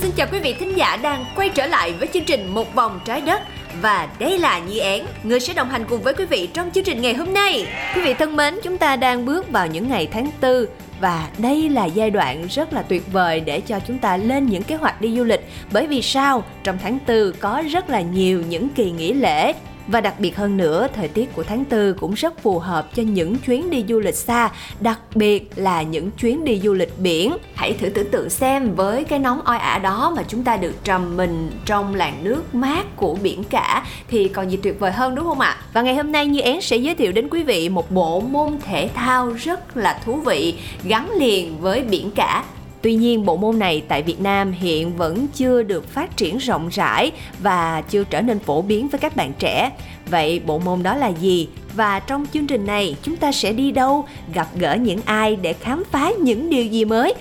[0.00, 3.00] Xin chào quý vị thính giả đang quay trở lại với chương trình Một vòng
[3.04, 3.40] trái đất.
[3.82, 6.84] Và đây là Nhi Án, người sẽ đồng hành cùng với quý vị trong chương
[6.84, 7.66] trình ngày hôm nay.
[7.94, 10.68] Quý vị thân mến, chúng ta đang bước vào những ngày tháng tư
[11.00, 14.62] và đây là giai đoạn rất là tuyệt vời để cho chúng ta lên những
[14.62, 15.48] kế hoạch đi du lịch.
[15.72, 16.44] Bởi vì sao?
[16.64, 19.52] Trong tháng tư có rất là nhiều những kỳ nghỉ lễ
[19.90, 23.02] và đặc biệt hơn nữa, thời tiết của tháng tư cũng rất phù hợp cho
[23.02, 24.50] những chuyến đi du lịch xa,
[24.80, 27.36] đặc biệt là những chuyến đi du lịch biển.
[27.54, 30.84] Hãy thử tưởng tượng xem với cái nóng oi ả đó mà chúng ta được
[30.84, 35.14] trầm mình trong làn nước mát của biển cả thì còn gì tuyệt vời hơn
[35.14, 35.56] đúng không ạ?
[35.72, 38.58] Và ngày hôm nay Như Én sẽ giới thiệu đến quý vị một bộ môn
[38.66, 42.44] thể thao rất là thú vị gắn liền với biển cả
[42.82, 46.68] Tuy nhiên bộ môn này tại Việt Nam hiện vẫn chưa được phát triển rộng
[46.68, 47.12] rãi
[47.42, 49.70] và chưa trở nên phổ biến với các bạn trẻ.
[50.10, 51.48] Vậy bộ môn đó là gì?
[51.74, 55.52] Và trong chương trình này chúng ta sẽ đi đâu, gặp gỡ những ai để
[55.52, 57.14] khám phá những điều gì mới?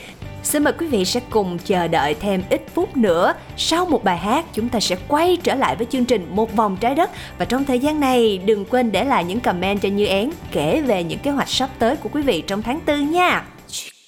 [0.43, 3.33] Xin mời quý vị sẽ cùng chờ đợi thêm ít phút nữa.
[3.57, 6.77] Sau một bài hát, chúng ta sẽ quay trở lại với chương trình Một vòng
[6.79, 7.09] trái đất.
[7.37, 10.81] Và trong thời gian này, đừng quên để lại những comment cho Như Én kể
[10.81, 13.43] về những kế hoạch sắp tới của quý vị trong tháng tư nha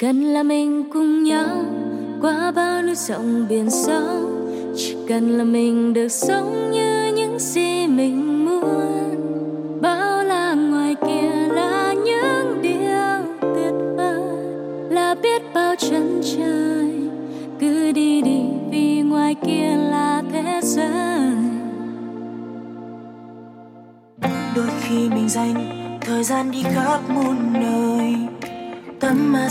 [0.01, 1.65] cần là mình cùng nhau
[2.21, 4.29] qua bao núi sông biển sâu
[4.75, 9.15] chỉ cần là mình được sống như những gì mình muốn.
[9.81, 14.21] Bao la ngoài kia là những điều tuyệt vời.
[14.89, 17.09] Là biết bao chân trời,
[17.59, 20.87] cứ đi đi vì ngoài kia là thế giới.
[24.55, 25.55] Đôi khi mình dành
[26.01, 27.70] thời gian đi khắp muôn nơi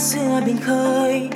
[0.01, 1.29] tấm xưa biển khơi,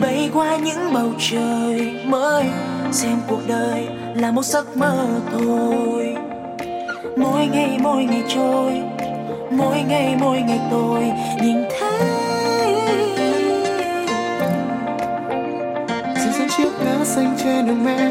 [0.00, 2.44] bay qua những bầu trời mới.
[2.92, 6.16] Xem cuộc đời là một giấc mơ thôi.
[7.16, 8.82] Mỗi ngày mỗi ngày trôi,
[9.50, 11.00] mỗi ngày mỗi ngày tôi
[11.42, 11.98] nhìn thấy.
[16.16, 18.10] Dừng dần chiếc lá xanh trên đường mẹ.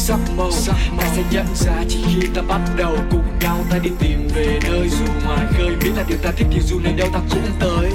[0.00, 0.50] sắc màu
[0.98, 4.58] ta sẽ nhận ra chỉ khi ta bắt đầu cùng nhau ta đi tìm về
[4.62, 5.76] nơi dù ngoài khơi.
[5.84, 7.90] Biết là điều ta thích thì dù nơi đâu ta cũng tới.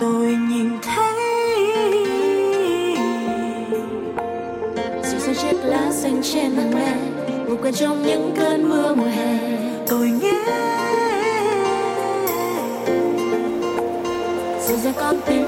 [0.00, 1.14] Tôi nhìn thấy
[5.02, 6.96] sự rơi chiếc lá xanh trên hàng me
[7.48, 9.38] ngủ quên trong những cơn mưa mùa hè.
[9.88, 10.32] Tôi nghe
[14.82, 15.45] giờ con tim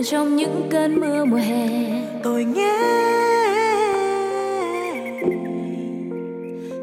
[0.00, 1.68] quên trong những cơn mưa mùa hè.
[2.22, 2.76] Tôi nghe.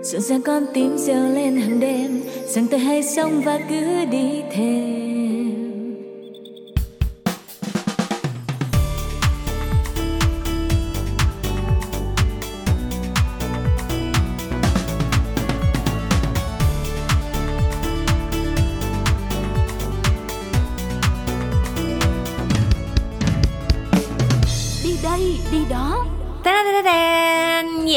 [0.04, 4.42] Rộn ràng con tim reo lên hàng đêm rằng tôi hãy sống và cứ đi
[4.52, 5.06] thêm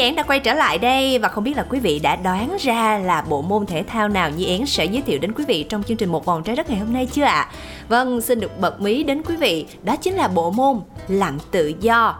[0.01, 2.97] Yến đã quay trở lại đây và không biết là quý vị đã đoán ra
[2.97, 5.83] là bộ môn thể thao nào Nhi Yến sẽ giới thiệu đến quý vị trong
[5.83, 7.31] chương trình một vòng trái đất ngày hôm nay chưa ạ?
[7.31, 7.51] À?
[7.89, 11.73] Vâng, xin được bật mí đến quý vị, đó chính là bộ môn lặn tự
[11.79, 12.15] do.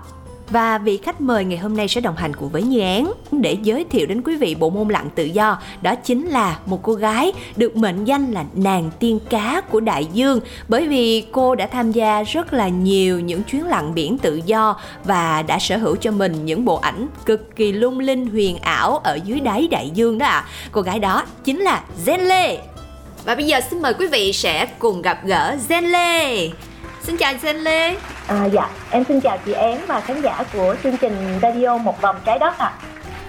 [0.52, 3.58] Và vị khách mời ngày hôm nay sẽ đồng hành cùng với Như Án để
[3.64, 5.60] giới thiệu đến quý vị bộ môn lặn tự do.
[5.82, 10.08] Đó chính là một cô gái được mệnh danh là nàng tiên cá của đại
[10.14, 14.42] dương bởi vì cô đã tham gia rất là nhiều những chuyến lặn biển tự
[14.46, 18.58] do và đã sở hữu cho mình những bộ ảnh cực kỳ lung linh, huyền
[18.58, 20.40] ảo ở dưới đáy đại dương đó ạ.
[20.40, 20.48] À.
[20.72, 22.58] Cô gái đó chính là Zen Lê.
[23.26, 26.50] Và bây giờ xin mời quý vị sẽ cùng gặp gỡ Zen Lê.
[27.04, 27.96] Xin chào Zen Lê.
[28.28, 32.02] À, dạ, em xin chào chị Én và khán giả của chương trình Radio Một
[32.02, 32.66] Vòng Trái Đất ạ.
[32.66, 32.80] À.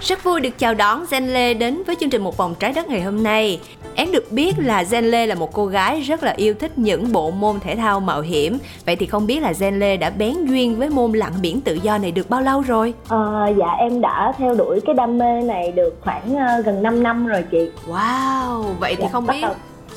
[0.01, 2.87] Rất vui được chào đón Zen Lê đến với chương trình Một Vòng Trái Đất
[2.87, 3.59] ngày hôm nay.
[3.95, 7.11] Én được biết là Zen Lê là một cô gái rất là yêu thích những
[7.11, 8.57] bộ môn thể thao mạo hiểm.
[8.85, 11.73] Vậy thì không biết là Zen Lê đã bén duyên với môn lặn biển tự
[11.73, 12.93] do này được bao lâu rồi?
[13.09, 17.03] À, dạ em đã theo đuổi cái đam mê này được khoảng uh, gần 5
[17.03, 17.69] năm rồi chị.
[17.87, 19.45] Wow, vậy thì dạ, không biết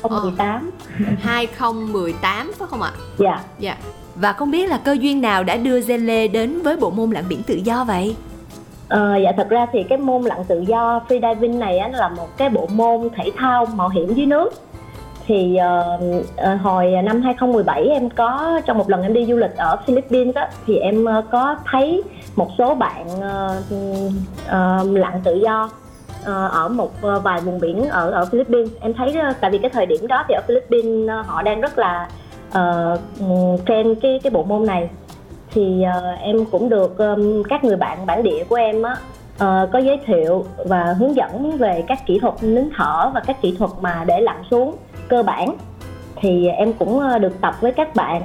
[0.03, 0.71] 2018
[1.07, 1.13] ờ.
[1.21, 2.91] 2018 phải không ạ?
[3.17, 3.77] Dạ Dạ
[4.15, 7.11] Và không biết là cơ duyên nào đã đưa Zen Lê đến với bộ môn
[7.11, 8.15] lặn biển tự do vậy?
[8.89, 12.37] À, dạ thật ra thì cái môn lặn tự do freediving này á, là một
[12.37, 14.53] cái bộ môn thể thao mạo hiểm dưới nước
[15.27, 19.55] thì uh, uh, hồi năm 2017 em có trong một lần em đi du lịch
[19.55, 22.03] ở Philippines á, thì em uh, có thấy
[22.35, 23.73] một số bạn uh,
[24.45, 25.69] uh, lặn tự do
[26.25, 28.69] Ờ, ở một ờ, vài vùng biển ở ở Philippines.
[28.79, 31.77] Em thấy ờ, tại vì cái thời điểm đó thì ở Philippines họ đang rất
[31.77, 32.09] là
[32.53, 32.93] ừ,
[33.25, 34.89] uh, trend cái cái bộ môn này.
[35.53, 38.91] Thì uh, em cũng được um, các người bạn bản địa của em á
[39.35, 43.41] uh, có giới thiệu và hướng dẫn về các kỹ thuật nín thở và các
[43.41, 44.75] kỹ thuật mà để lặn xuống
[45.07, 45.55] cơ bản.
[46.15, 48.21] Thì em cũng được tập với các bạn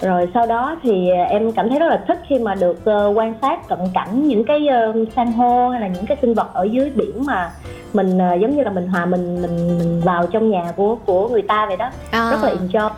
[0.00, 3.34] rồi sau đó thì em cảm thấy rất là thích khi mà được uh, quan
[3.42, 6.64] sát cận cảnh những cái uh, san hô hay là những cái sinh vật ở
[6.64, 7.50] dưới biển mà
[7.92, 11.28] mình uh, giống như là mình hòa mình mình mình vào trong nhà của của
[11.28, 11.90] người ta vậy đó.
[12.10, 12.30] À.
[12.30, 12.90] rất là enjoy.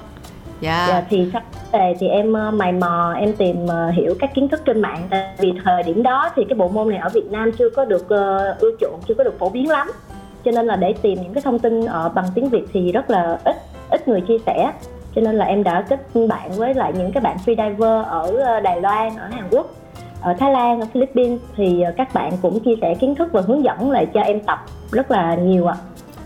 [0.60, 0.86] Dạ.
[0.86, 1.04] Yeah.
[1.10, 1.42] thì sắp
[1.72, 5.06] về thì em uh, mày mò em tìm uh, hiểu các kiến thức trên mạng.
[5.10, 7.84] Tại vì thời điểm đó thì cái bộ môn này ở Việt Nam chưa có
[7.84, 9.90] được uh, ưa chuộng chưa có được phổ biến lắm.
[10.44, 13.10] Cho nên là để tìm những cái thông tin ở bằng tiếng Việt thì rất
[13.10, 13.56] là ít
[13.90, 14.72] ít người chia sẻ
[15.14, 18.60] cho nên là em đã kết bạn với lại những cái bạn freediver ở ờ,
[18.60, 19.66] Đài Loan ở Hàn Quốc
[20.20, 23.40] ở Thái Lan ở Philippines thì ờ, các bạn cũng chia sẻ kiến thức và
[23.40, 24.58] hướng dẫn lại cho em tập
[24.92, 25.76] rất là nhiều ạ.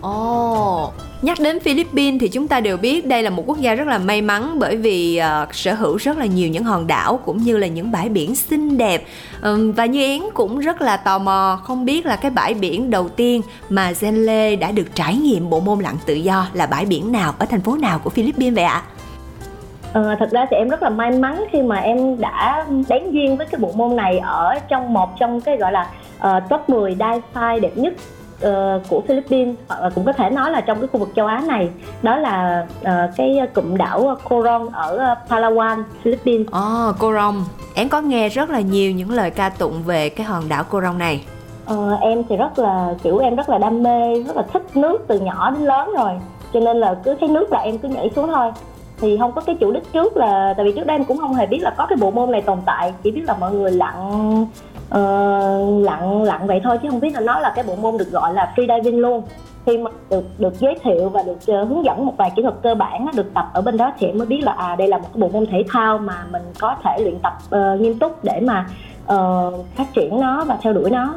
[0.00, 3.74] Ồ, oh, nhắc đến Philippines thì chúng ta đều biết đây là một quốc gia
[3.74, 7.20] rất là may mắn bởi vì uh, sở hữu rất là nhiều những hòn đảo
[7.24, 9.04] cũng như là những bãi biển xinh đẹp
[9.42, 12.90] um, và như Yến cũng rất là tò mò không biết là cái bãi biển
[12.90, 16.66] đầu tiên mà Zen Lê đã được trải nghiệm bộ môn lặn tự do là
[16.66, 18.82] bãi biển nào ở thành phố nào của Philippines vậy ạ?
[19.92, 23.36] Ờ, thật ra thì em rất là may mắn khi mà em đã đáng duyên
[23.36, 26.92] với cái bộ môn này ở trong một trong cái gọi là uh, top 10
[26.92, 27.94] dive site đẹp nhất
[28.48, 31.26] uh, của Philippines hoặc là cũng có thể nói là trong cái khu vực châu
[31.26, 31.68] Á này
[32.02, 36.46] đó là uh, cái cụm đảo Coron ở Palawan, Philippines.
[36.50, 37.34] Ồ, oh, Coron.
[37.74, 40.98] Em có nghe rất là nhiều những lời ca tụng về cái hòn đảo Coron
[40.98, 41.24] này.
[41.66, 45.04] Ờ, em thì rất là kiểu em rất là đam mê, rất là thích nước
[45.08, 46.12] từ nhỏ đến lớn rồi.
[46.52, 48.52] Cho nên là cứ thấy nước là em cứ nhảy xuống thôi
[49.02, 51.34] thì không có cái chủ đích trước là tại vì trước đây em cũng không
[51.34, 53.70] hề biết là có cái bộ môn này tồn tại chỉ biết là mọi người
[53.70, 53.94] lặn
[54.98, 58.10] uh, lặng lặng vậy thôi chứ không biết là nó là cái bộ môn được
[58.10, 59.22] gọi là freediving luôn.
[59.66, 62.54] Khi mà được được giới thiệu và được uh, hướng dẫn một vài kỹ thuật
[62.62, 64.98] cơ bản được tập ở bên đó thì em mới biết là à đây là
[64.98, 68.24] một cái bộ môn thể thao mà mình có thể luyện tập uh, nghiêm túc
[68.24, 68.66] để mà
[69.04, 71.14] uh, phát triển nó và theo đuổi nó.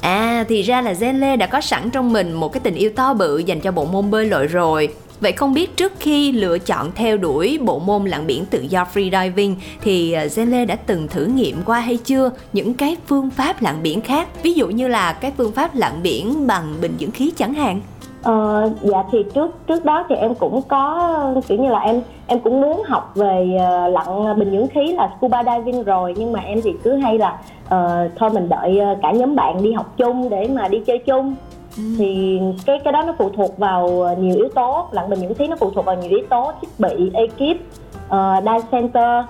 [0.00, 2.90] À thì ra là Zen Lê đã có sẵn trong mình một cái tình yêu
[2.96, 4.88] to bự dành cho bộ môn bơi lội rồi.
[5.20, 8.86] Vậy không biết trước khi lựa chọn theo đuổi bộ môn lặn biển tự do
[8.94, 13.62] freediving thì ờ, Zenle đã từng thử nghiệm qua hay chưa những cái phương pháp
[13.62, 17.10] lặn biển khác, ví dụ như là cái phương pháp lặn biển bằng bình dưỡng
[17.10, 17.80] khí chẳng hạn?
[18.22, 22.40] Ờ, dạ thì trước trước đó thì em cũng có kiểu như là em em
[22.40, 26.40] cũng muốn học về uh, lặn bình dưỡng khí là scuba diving rồi nhưng mà
[26.40, 29.94] em thì cứ hay là uh, thôi mình đợi ờ, cả nhóm bạn đi học
[29.96, 31.34] chung để mà đi chơi chung
[31.98, 34.88] thì cái cái đó nó phụ thuộc vào ờ, nhiều yếu tố.
[34.92, 37.56] Lặn bình dưỡng khí nó phụ thuộc vào nhiều yếu tố thiết bị ekip
[38.06, 39.24] uh, dive center.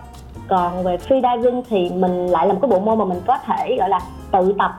[0.49, 3.77] Còn về free diving thì mình lại làm cái bộ môn mà mình có thể
[3.79, 4.01] gọi là
[4.33, 4.73] tự tập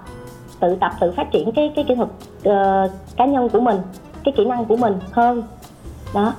[0.60, 2.10] tự tập tự phát triển cái cái kỹ thuật
[2.50, 3.78] uh, cá nhân của mình
[4.24, 5.44] cái kỹ năng của mình hơn.
[6.14, 6.34] Đó.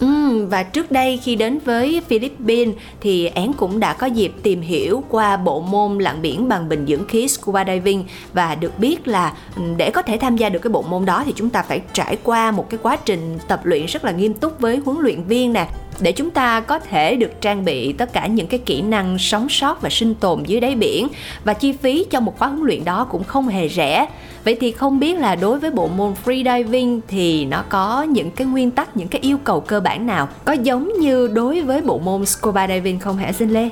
[0.00, 4.60] Ừ, và trước đây khi đến với Philippines thì Én cũng đã có dịp tìm
[4.60, 8.04] hiểu qua bộ môn lặn biển bằng bình dưỡng khí scuba diving.
[8.32, 11.22] Và được biết là ừ, để có thể tham gia được cái bộ môn đó
[11.26, 14.34] thì chúng ta phải trải qua một cái quá trình tập luyện rất là nghiêm
[14.34, 15.68] túc với huấn luyện viên nè.
[16.00, 19.48] Để chúng ta có thể được trang bị tất cả những cái kỹ năng sống
[19.48, 21.08] sót và sinh tồn dưới đáy biển.
[21.44, 24.06] Và chi phí cho một khóa huấn luyện đó cũng không hề rẻ
[24.46, 28.46] vậy thì không biết là đối với bộ môn freediving thì nó có những cái
[28.46, 31.98] nguyên tắc những cái yêu cầu cơ bản nào có giống như đối với bộ
[31.98, 33.68] môn scuba diving không hả Sinh Lê?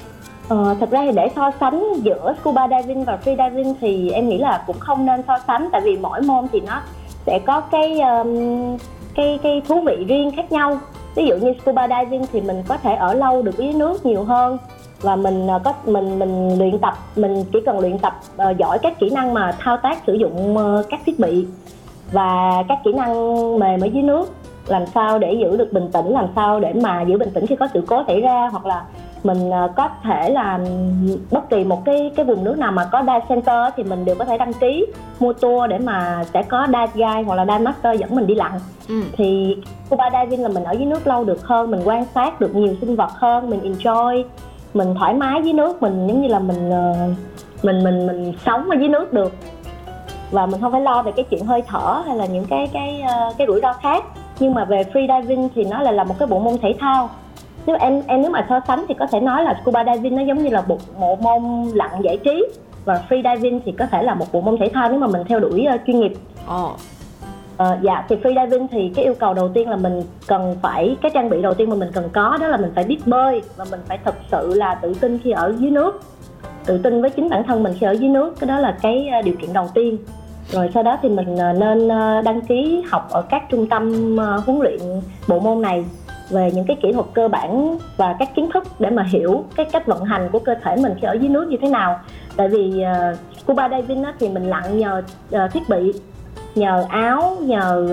[0.49, 4.39] Ờ, thật ra thì để so sánh giữa scuba diving và freediving thì em nghĩ
[4.39, 6.83] là cũng không nên so sánh tại vì mỗi môn thì nó
[7.27, 8.37] sẽ có cái um,
[9.15, 10.81] cái cái thú vị riêng khác nhau
[11.15, 14.25] ví dụ như scuba diving thì mình có thể ở lâu được dưới nước nhiều
[14.25, 14.59] hơn
[15.05, 18.21] và mình ờ, có mình mình luyện tập mình chỉ cần luyện tập
[18.51, 21.47] uh, giỏi các kỹ năng mà thao tác sử dụng uh, các thiết bị
[22.13, 23.13] và các kỹ năng
[23.59, 24.33] mềm ở dưới nước
[24.67, 27.57] làm sao để giữ được bình tĩnh làm sao để mà giữ bình tĩnh khi
[27.57, 28.85] có sự cố xảy ra hoặc là
[29.25, 30.61] mình ờ, có thể là
[31.31, 34.15] bất kỳ một cái cái vùng nước nào mà có dive center thì mình đều
[34.15, 34.87] có thể đăng ký
[35.21, 38.35] mua tour để mà sẽ có dive guide hoặc là dive master dẫn mình đi
[38.35, 38.53] lặn
[38.89, 39.03] ừ.
[39.13, 39.57] thì
[39.87, 42.75] scuba diving là mình ở dưới nước lâu được hơn mình quan sát được nhiều
[42.81, 44.25] sinh vật hơn mình enjoy
[44.75, 47.09] mình thoải mái với nước mình giống như là mình ờ,
[47.63, 49.33] mình mình mình sống ở dưới nước được
[50.31, 53.03] và mình không phải lo về cái chuyện hơi thở hay là những cái cái
[53.09, 54.05] ờ, cái rủi ro khác
[54.39, 57.11] nhưng mà về free diving thì nó lại là một cái bộ môn thể thao
[57.67, 60.23] nếu em em nếu mà so sánh thì có thể nói là scuba diving nó
[60.23, 61.43] giống như là một bộ môn
[61.75, 62.47] lặn giải trí
[62.85, 65.23] và free diving thì có thể là một bộ môn thể thao nếu mà mình
[65.29, 66.13] theo đuổi uh, chuyên nghiệp.
[66.47, 66.65] Ồ.
[66.65, 66.79] Oh.
[67.63, 70.97] Uh, dạ thì free diving thì cái yêu cầu đầu tiên là mình cần phải
[71.03, 73.43] cái trang bị đầu tiên mà mình cần có đó là mình phải biết bơi
[73.57, 76.01] và mình phải thật sự là tự tin khi ở dưới nước.
[76.67, 79.09] Tự tin với chính bản thân mình khi ở dưới nước cái đó là cái
[79.09, 79.99] ờ, điều kiện đầu tiên.
[80.51, 81.89] Rồi sau đó thì mình ờ, nên
[82.25, 84.81] đăng ký học ở các trung tâm huấn luyện
[85.29, 85.85] bộ môn này
[86.31, 89.67] về những cái kỹ thuật cơ bản và các kiến thức để mà hiểu cái
[89.73, 91.99] cách vận hành của cơ thể mình khi ở dưới nước như thế nào.
[92.37, 95.03] Tại vì uh, scuba diving á, thì mình lặn nhờ
[95.35, 95.93] uh, thiết bị
[96.55, 97.87] nhờ áo nhờ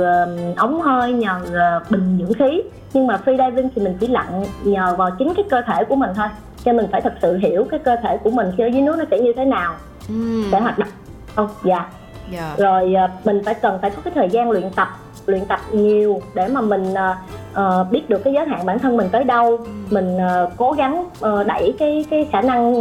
[0.52, 2.62] uh, ống hơi nhờ uh, bình dưỡng khí.
[2.94, 5.96] Nhưng mà free diving thì mình chỉ lặn nhờ vào chính cái cơ thể của
[5.96, 6.28] mình thôi.
[6.66, 8.96] Cho mình phải thật sự hiểu cái cơ thể của mình khi ở dưới nước
[9.00, 9.76] nó sẽ như thế nào.
[10.10, 10.44] Mm.
[10.52, 10.90] sẽ hoạt động.
[11.36, 11.76] Không dạ.
[11.76, 11.88] Yeah.
[12.32, 12.56] Dạ.
[12.58, 14.88] rồi uh, mình phải cần phải có cái thời gian luyện tập
[15.26, 17.18] luyện tập nhiều để mà mình uh,
[17.52, 19.58] uh, biết được cái giới hạn bản thân mình tới đâu.
[19.90, 22.74] Mình uh, cố gắng uh, đẩy cái cái khả năng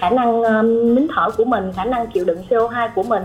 [0.00, 3.22] khả năng um, nín thở của mình khả năng chịu đựng CO2 của mình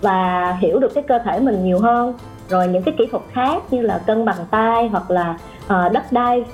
[0.00, 2.14] và hiểu được cái cơ thể mình nhiều hơn.
[2.48, 6.12] Rồi những cái kỹ thuật khác như là cân bằng tay hoặc là uh, đất
[6.12, 6.44] đai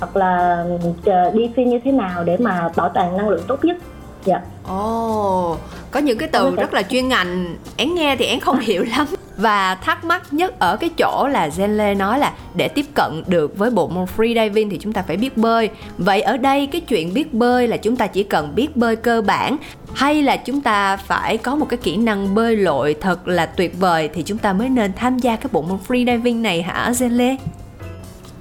[0.00, 0.64] hoặc là
[0.98, 3.76] uh, đi phi như thế nào để mà bảo toàn năng lượng tốt nhất.
[4.24, 5.58] Dạ ồ oh,
[5.90, 7.56] có những cái từ rất là chuyên ngành.
[7.76, 9.06] Én nghe thì én không hiểu lắm.
[9.36, 13.58] Và thắc mắc nhất ở cái chỗ là Zenle nói là để tiếp cận được
[13.58, 15.70] với bộ môn freediving thì chúng ta phải biết bơi.
[15.98, 19.22] Vậy ở đây cái chuyện biết bơi là chúng ta chỉ cần biết bơi cơ
[19.22, 19.56] bản
[19.94, 23.80] hay là chúng ta phải có một cái kỹ năng bơi lội thật là tuyệt
[23.80, 27.36] vời thì chúng ta mới nên tham gia cái bộ môn freediving này hả Zenle?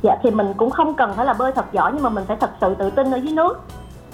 [0.04, 2.38] Dạ thì mình cũng không cần phải là bơi thật giỏi nhưng mà mình phải
[2.40, 3.62] thật sự tự tin ở dưới nước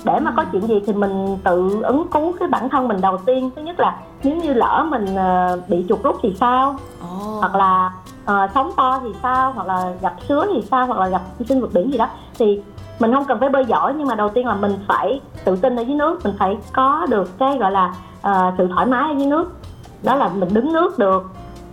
[0.04, 3.18] để mà có chuyện gì thì mình tự ứng cứu cái bản thân mình đầu
[3.18, 3.50] tiên.
[3.56, 6.76] Thứ nhất là nếu như lỡ mình uh, bị chuột rút thì sao?
[7.04, 7.40] Oh.
[7.40, 7.92] hoặc là
[8.24, 9.52] uh, sóng to thì sao?
[9.52, 10.86] Hoặc là gặp sứa thì sao?
[10.86, 12.08] Hoặc là gặp sinh vật biển gì đó.
[12.40, 12.62] Thì
[13.00, 15.76] mình không cần phải bơi giỏi nhưng mà đầu tiên là mình phải tự tin
[15.76, 16.20] ở dưới nước.
[16.24, 17.94] Mình phải có được cái gọi là
[18.28, 19.54] uh, sự thoải mái ở dưới nước.
[20.04, 21.24] Đó là mình đứng nước được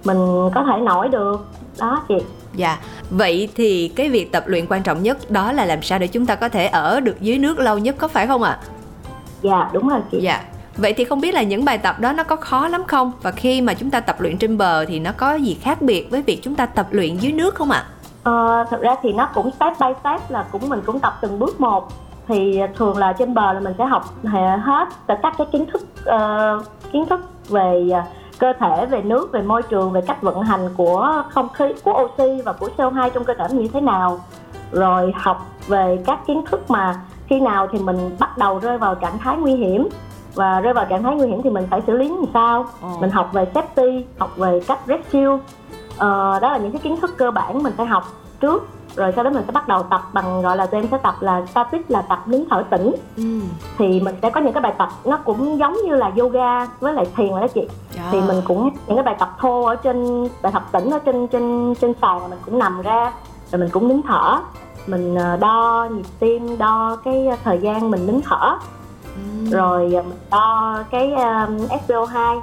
[0.05, 1.47] mình có thể nổi được.
[1.81, 2.17] Đó chị
[2.59, 2.79] Dạ,
[3.11, 6.27] vậy thì cái việc tập luyện quan trọng nhất đó là làm sao để chúng
[6.27, 8.50] ta có thể ở được dưới nước lâu nhất có phải không ạ?
[8.50, 8.67] À?
[9.43, 10.19] Dạ, đúng rồi chị.
[10.21, 10.41] Dạ.
[10.77, 13.12] Vậy thì không biết là những bài tập đó nó có khó lắm không?
[13.23, 16.11] Và khi mà chúng ta tập luyện trên bờ thì nó có gì khác biệt
[16.11, 17.79] với việc chúng ta tập luyện dưới nước không ạ?
[17.79, 17.91] À?
[18.23, 21.38] Ờ, thật ra thì nó cũng step by step là cũng mình cũng tập từng
[21.38, 21.88] bước một
[22.29, 24.15] thì thường là trên bờ là mình sẽ học
[24.65, 29.33] hết tất cả cái kiến thức uh, kiến thức về uh, cơ thể về nước
[29.33, 33.11] về môi trường về cách vận hành của không khí của oxy và của CO2
[33.11, 34.21] trong cơ thể như thế nào.
[34.73, 38.95] Rồi học về các kiến thức mà khi nào thì mình bắt đầu rơi vào
[38.95, 39.88] trạng thái nguy hiểm.
[40.35, 42.66] Và rơi vào trạng thái nguy hiểm thì mình phải xử lý như sao?
[42.83, 42.88] Ừ.
[43.00, 45.33] mình học về safety học về cách rescue.
[45.35, 46.00] Uh,
[46.42, 48.04] đó là những cái kiến thức cơ bản mình phải học
[48.40, 48.68] trước
[48.99, 51.14] rồi sau đó mình sẽ bắt đầu tập bằng gọi là tụi em sẽ tập
[51.21, 53.40] là static là tập nín thở tĩnh ừ.
[53.78, 56.93] thì mình sẽ có những cái bài tập nó cũng giống như là yoga với
[56.93, 58.09] lại thiền rồi đó chị yeah.
[58.12, 61.28] thì mình cũng những cái bài tập thô ở trên bài tập tĩnh ở trên
[61.28, 63.12] trên trên sàn mình cũng nằm ra
[63.52, 64.38] rồi mình cũng nín thở
[64.87, 68.57] mình ờ, đo nhịp tim đo cái thời gian mình nín thở
[69.14, 69.50] ừ.
[69.50, 72.40] rồi ờ, mình đo cái um, SPO2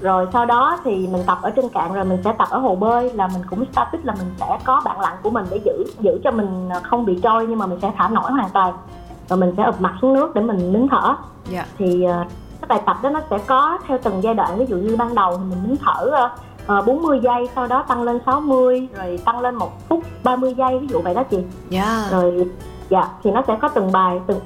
[0.00, 2.74] rồi sau đó thì mình tập ở trên cạn rồi mình sẽ tập ở hồ
[2.74, 5.84] bơi là mình cũng static là mình sẽ có bạn lặn của mình để giữ
[6.00, 8.74] giữ cho mình không bị trôi nhưng mà mình sẽ thả nổi hoàn toàn
[9.28, 11.14] rồi mình sẽ ụp mặt xuống nước để mình nín thở
[11.52, 11.66] yeah.
[11.78, 12.26] thì uh,
[12.60, 15.14] cái bài tập đó nó sẽ có theo từng giai đoạn ví dụ như ban
[15.14, 16.28] đầu thì mình nín thở
[16.78, 20.78] uh, 40 giây sau đó tăng lên 60 rồi tăng lên một phút 30 giây
[20.78, 21.38] ví dụ vậy đó chị
[21.70, 22.10] yeah.
[22.10, 22.46] rồi
[22.88, 24.40] dạ thì nó sẽ có từng bài từng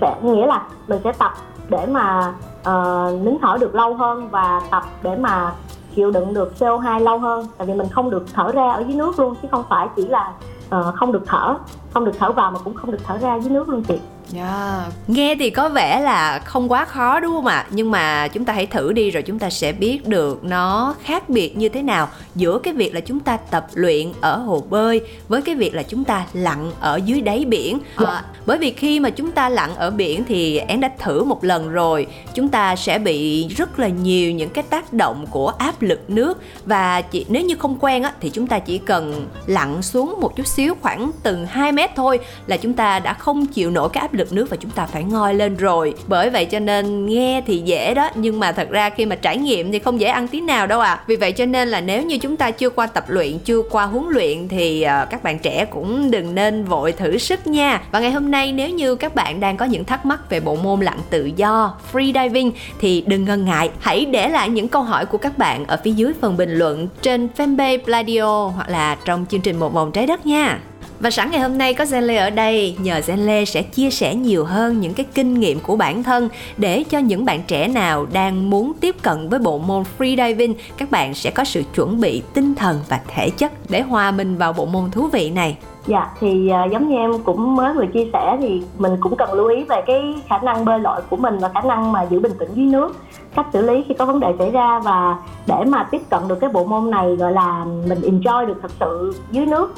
[0.00, 1.32] sẽ nghĩa là mình sẽ tập
[1.68, 5.52] để mà uh, nín thở được lâu hơn và tập để mà
[5.94, 7.46] chịu đựng được CO2 lâu hơn.
[7.58, 10.06] Tại vì mình không được thở ra ở dưới nước luôn chứ không phải chỉ
[10.06, 10.32] là
[10.76, 11.54] uh, không được thở
[11.94, 13.98] không được thở vào mà cũng không được thở ra dưới nước luôn chị.
[14.34, 14.46] Yeah.
[14.46, 14.86] Dạ.
[15.06, 17.66] Nghe thì có vẻ là không quá khó đúng không ạ?
[17.70, 21.28] Nhưng mà chúng ta hãy thử đi rồi chúng ta sẽ biết được nó khác
[21.28, 25.00] biệt như thế nào giữa cái việc là chúng ta tập luyện ở hồ bơi
[25.28, 27.78] với cái việc là chúng ta lặn ở dưới đáy biển.
[27.96, 31.44] À, bởi vì khi mà chúng ta lặn ở biển thì én đã thử một
[31.44, 35.82] lần rồi, chúng ta sẽ bị rất là nhiều những cái tác động của áp
[35.82, 39.82] lực nước và chỉ nếu như không quen á thì chúng ta chỉ cần lặn
[39.82, 43.70] xuống một chút xíu khoảng từng 2 mét thôi là chúng ta đã không chịu
[43.70, 45.94] nổi cái áp lực nước và chúng ta phải ngoi lên rồi.
[46.06, 49.36] Bởi vậy cho nên nghe thì dễ đó, nhưng mà thật ra khi mà trải
[49.36, 52.02] nghiệm thì không dễ ăn tí nào đâu à vì vậy cho nên là nếu
[52.02, 55.38] như chúng ta chưa qua tập luyện, chưa qua huấn luyện thì ờ, các bạn
[55.38, 57.80] trẻ cũng đừng nên vội thử sức nha.
[57.92, 60.56] Và ngày hôm nay nếu như các bạn đang có những thắc mắc về bộ
[60.56, 64.82] môn lặn tự do, free diving thì đừng ngần ngại, hãy để lại những câu
[64.82, 68.96] hỏi của các bạn ở phía dưới phần bình luận trên fanpage Pladio hoặc là
[69.04, 70.58] trong chương trình một vòng trái đất nha
[71.00, 74.44] và sẵn ngày hôm nay có Zenle ở đây, nhờ Zenle sẽ chia sẻ nhiều
[74.44, 78.50] hơn những cái kinh nghiệm của bản thân để cho những bạn trẻ nào đang
[78.50, 82.54] muốn tiếp cận với bộ môn freediving, các bạn sẽ có sự chuẩn bị tinh
[82.54, 85.56] thần và thể chất để hòa mình vào bộ môn thú vị này.
[85.86, 89.32] Dạ thì uh, giống như em cũng mới vừa chia sẻ thì mình cũng cần
[89.32, 92.20] lưu ý về cái khả năng bơi lội của mình và khả năng mà giữ
[92.20, 92.96] bình tĩnh dưới nước
[93.36, 96.40] cách xử lý khi có vấn đề xảy ra và để mà tiếp cận được
[96.40, 99.74] cái bộ môn này gọi là mình enjoy được thật sự dưới nước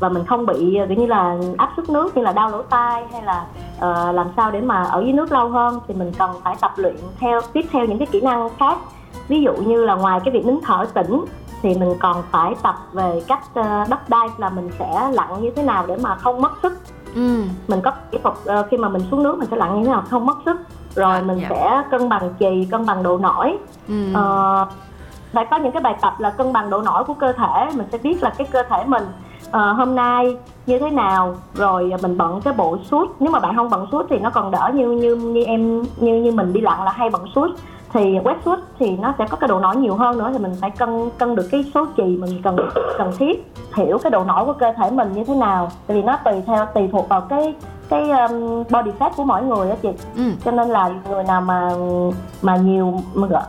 [0.00, 3.04] và mình không bị kiểu như là áp suất nước như là đau lỗ tai
[3.12, 6.30] hay là uh, làm sao để mà ở dưới nước lâu hơn thì mình cần
[6.44, 8.78] phải tập luyện theo tiếp theo những cái kỹ năng khác
[9.28, 11.24] ví dụ như là ngoài cái việc nín thở tĩnh
[11.62, 15.50] thì mình còn phải tập về cách uh, đắp đai là mình sẽ lặn như
[15.56, 16.72] thế nào để mà không mất sức
[17.14, 17.42] ừ.
[17.68, 19.92] mình có kỹ thuật uh, khi mà mình xuống nước mình sẽ lặn như thế
[19.92, 20.56] nào không mất sức
[20.94, 21.38] rồi à, mình.
[21.40, 21.46] Dạ.
[21.50, 23.58] sẽ cân bằng chì cân bằng độ nổi
[23.88, 24.12] ừ.
[24.12, 24.68] uh,
[25.32, 27.86] phải có những cái bài tập là cân bằng độ nổi của cơ thể mình
[27.92, 29.04] sẽ biết là cái cơ thể mình
[29.46, 31.34] uh, hôm nay như thế nào?
[31.54, 33.08] Rồi ờ, mình bận cái bộ suit.
[33.20, 36.22] Nếu mà bạn không bận suit thì nó còn đỡ như như như em như
[36.22, 37.50] như mình đi lặn là hay bận suit.
[37.92, 40.52] Thì quét suit thì nó sẽ có cái độ nổi nhiều hơn nữa thì mình
[40.60, 42.56] phải cân cân được cái số chì mình cần
[42.98, 43.52] cần thiết.
[43.74, 45.70] Hiểu cái độ nổi của cơ thể mình như thế nào.
[45.86, 47.54] Tại vì nó tùy theo tùy thuộc vào cái
[47.88, 50.22] cái um, body fat của mỗi người đó chị ừ.
[50.44, 51.70] cho nên là người nào mà
[52.42, 53.00] mà nhiều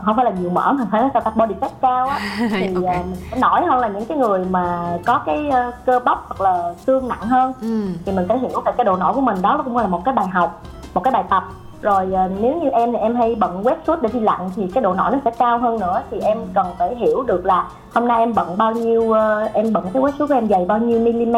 [0.04, 2.18] không phải là nhiều mỡ mà phải là body fat cao á
[2.50, 3.00] thì okay.
[3.00, 6.40] uh, mình nổi hơn là những cái người mà có cái uh, cơ bắp hoặc
[6.40, 7.86] là xương nặng hơn ừ.
[8.04, 10.14] thì mình phải hiểu về cái độ nổi của mình đó cũng là một cái
[10.14, 10.62] bài học
[10.94, 11.44] một cái bài tập
[11.82, 14.66] rồi uh, nếu như em thì em hay bận quét suốt để đi lặn thì
[14.74, 17.68] cái độ nổi nó sẽ cao hơn nữa thì em cần phải hiểu được là
[17.94, 20.64] hôm nay em bận bao nhiêu uh, em bận cái quét suốt của em dày
[20.64, 21.36] bao nhiêu mm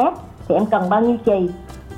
[0.49, 1.51] thì em cần bao nhiêu chì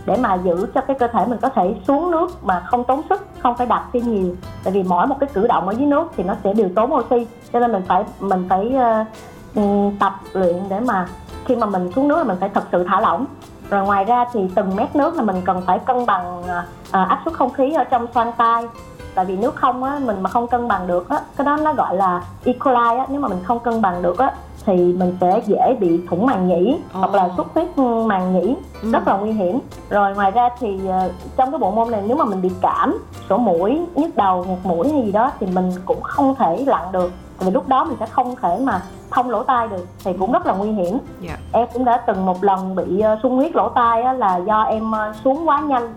[0.06, 3.00] để mà giữ cho cái cơ thể mình có thể xuống nước mà không tốn
[3.08, 4.36] sức không phải đạp thêm nhiều.
[4.64, 6.94] Tại vì mỗi một cái cử động ở dưới nước thì nó sẽ đều tốn
[6.94, 8.74] oxy cho nên mình phải mình phải
[9.56, 11.06] uh, tập luyện để mà
[11.44, 13.26] khi mà mình xuống nước là mình phải thật sự thả lỏng.
[13.70, 16.46] Rồi ngoài ra thì từng mét nước là mình cần phải cân bằng uh,
[16.90, 18.64] áp suất không khí ở trong xoang tai
[19.14, 21.72] tại vì nước không á mình mà không cân bằng được á cái đó nó
[21.72, 22.52] gọi là E.
[22.52, 24.32] coli á nếu mà mình không cân bằng được á
[24.66, 26.92] thì mình sẽ dễ bị thủng màng nhĩ oh.
[26.92, 28.92] hoặc là xuất huyết màng nhĩ ừ.
[28.92, 29.58] rất là nguy hiểm
[29.90, 32.98] rồi ngoài ra thì uh, trong cái bộ môn này nếu mà mình bị cảm
[33.28, 36.92] sổ mũi nhức đầu ngạt mũi hay gì đó thì mình cũng không thể lặn
[36.92, 40.32] được vì lúc đó mình sẽ không thể mà thông lỗ tai được thì cũng
[40.32, 41.38] rất là nguy hiểm yeah.
[41.52, 41.60] Dạ.
[41.60, 44.62] em cũng đã từng một lần bị uh, sung huyết lỗ tai á, là do
[44.62, 45.94] em uh, xuống quá nhanh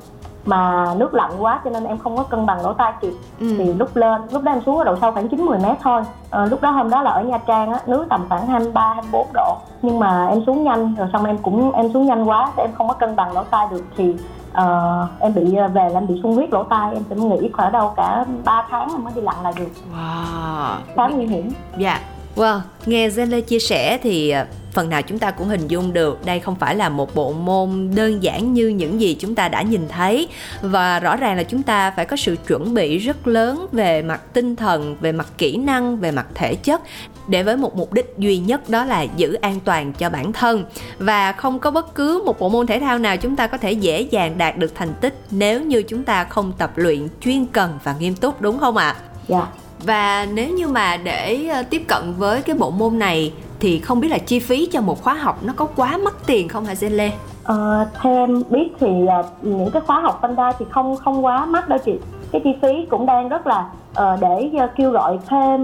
[0.47, 3.13] mà nước lạnh quá cho nên em không có cân bằng lỗ tai kịp.
[3.39, 3.55] Ừ.
[3.57, 6.01] thì lúc lên lúc đó em xuống ở độ sâu khoảng 90 mét thôi.
[6.29, 9.27] À, lúc đó hôm đó là ở nha trang á nước tầm khoảng 23 24
[9.33, 9.57] độ.
[9.81, 12.87] Nhưng mà em xuống nhanh rồi xong em cũng em xuống nhanh quá em không
[12.87, 13.83] có cân bằng lỗ tai được.
[13.97, 14.15] Thì
[14.51, 17.49] uh, em bị ờ, về là em bị sung huyết lỗ tai em sẽ nghỉ
[17.53, 19.69] khoảng đâu cả 3 tháng mới đi lặn lại được.
[19.95, 20.75] Wow.
[20.95, 21.51] Khá nguy hiểm.
[21.77, 21.89] Dạ.
[21.89, 25.93] yeah Wow, nghe Zenle chia sẻ thì à, phần nào chúng ta cũng hình dung
[25.93, 29.49] được đây không phải là một bộ môn đơn giản như những gì chúng ta
[29.49, 30.27] đã nhìn thấy
[30.61, 34.21] và rõ ràng là chúng ta phải có sự chuẩn bị rất lớn về mặt
[34.33, 36.81] tinh thần về mặt kỹ năng về mặt thể chất
[37.27, 40.65] để với một mục đích duy nhất đó là giữ an toàn cho bản thân
[40.99, 43.71] và không có bất cứ một bộ môn thể thao nào chúng ta có thể
[43.71, 47.79] dễ dàng đạt được thành tích nếu như chúng ta không tập luyện chuyên cần
[47.83, 48.95] và nghiêm túc đúng không ạ?
[48.97, 49.01] À?
[49.27, 53.79] Yeah và nếu như mà để ờ, tiếp cận với cái bộ môn này thì
[53.79, 56.65] không biết là chi phí cho một khóa học nó có quá mất tiền không
[56.65, 57.11] hả Zen Lê?
[57.43, 61.45] À, theo em biết thì uh, những cái khóa học Panda thì không không quá
[61.45, 61.93] mắc đâu chị.
[62.31, 65.61] Cái chi phí cũng đang rất là uh, để uh, kêu gọi thêm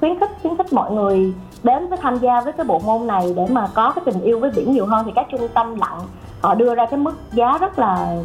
[0.00, 1.32] khuyến khích khuyến khích mọi người
[1.62, 4.40] đến với tham gia với cái bộ môn này để mà có cái tình yêu
[4.40, 5.06] với biển nhiều hơn.
[5.06, 5.98] Thì các trung tâm lặn
[6.40, 8.16] họ đưa ra cái mức giá rất là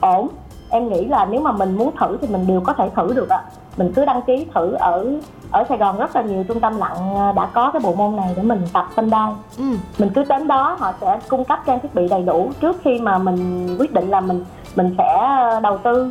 [0.00, 0.28] ổn.
[0.70, 3.28] Em nghĩ là nếu mà mình muốn thử thì mình đều có thể thử được
[3.28, 3.42] ạ
[3.76, 5.06] mình cứ đăng ký thử ở
[5.50, 8.16] ở Sài Gòn rất là nhiều trung tâm lặn ờ, đã có cái bộ môn
[8.16, 9.64] này để mình tập phân đai ừ.
[9.98, 12.98] mình cứ đến đó họ sẽ cung cấp trang thiết bị đầy đủ trước khi
[13.00, 14.44] mà mình quyết định là mình
[14.76, 15.28] mình sẽ
[15.62, 16.10] đầu tư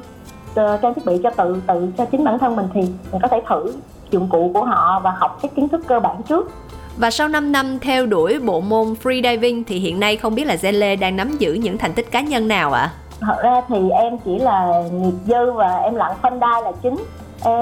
[0.51, 3.27] uh, trang thiết bị cho tự tự cho chính bản thân mình thì mình có
[3.27, 3.73] thể thử
[4.09, 6.51] dụng cụ của họ và học cái kiến thức cơ bản trước
[6.97, 10.55] và sau 5 năm theo đuổi bộ môn freediving thì hiện nay không biết là
[10.55, 12.81] Zele đang nắm giữ những thành tích cá nhân nào ạ?
[12.81, 12.91] À?
[13.19, 16.95] Thật ra thì em chỉ là nghiệp dư và em lặn phân đai là chính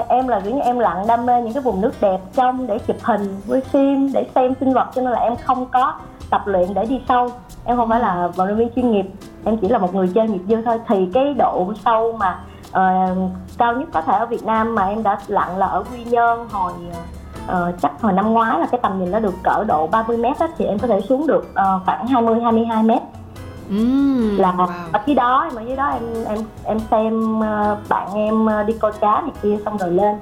[0.10, 2.80] em là kiểu như em lặn đam mê những cái vùng nước đẹp trong để
[2.80, 5.94] chụp hình quay phim để xem sinh vật cho nên là em không có
[6.30, 7.30] tập luyện để đi sâu.
[7.66, 9.06] Em không phải là vận động viên chuyên nghiệp
[9.46, 10.80] em chỉ là một người chơi nghiệp dư thôi.
[10.88, 12.40] Thì cái độ sâu mà
[12.70, 13.18] uh,
[13.58, 16.48] cao nhất có thể ở Việt Nam mà em đã lặn là ở Quy Nhơn
[16.52, 16.74] hồi
[17.46, 20.38] uh, chắc hồi năm ngoái là cái tầm nhìn nó được cỡ độ 30 mét
[20.58, 23.02] thì em có thể xuống được uh, khoảng 20 22 mét.
[23.72, 24.68] Mm, là wow.
[24.92, 28.92] ở dưới đó mà dưới đó em em em xem uh, bạn em đi câu
[29.02, 30.16] cá này kia xong rồi lên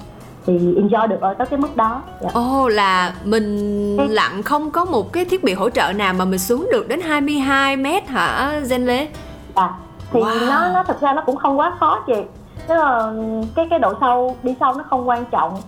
[0.46, 2.28] thì enjoy được ở tới cái mức đó dạ.
[2.32, 3.56] Ồ oh, là mình
[3.98, 4.06] Thế...
[4.08, 7.00] lặn không có một cái thiết bị hỗ trợ nào mà mình xuống được đến
[7.00, 9.08] 22 mét hả Zen Lê?
[9.56, 9.70] Dạ
[10.12, 10.48] thì wow.
[10.48, 12.22] nó nó thực ra nó cũng không quá khó chị
[12.68, 13.12] tức là
[13.54, 15.60] cái cái độ sâu đi sâu nó không quan trọng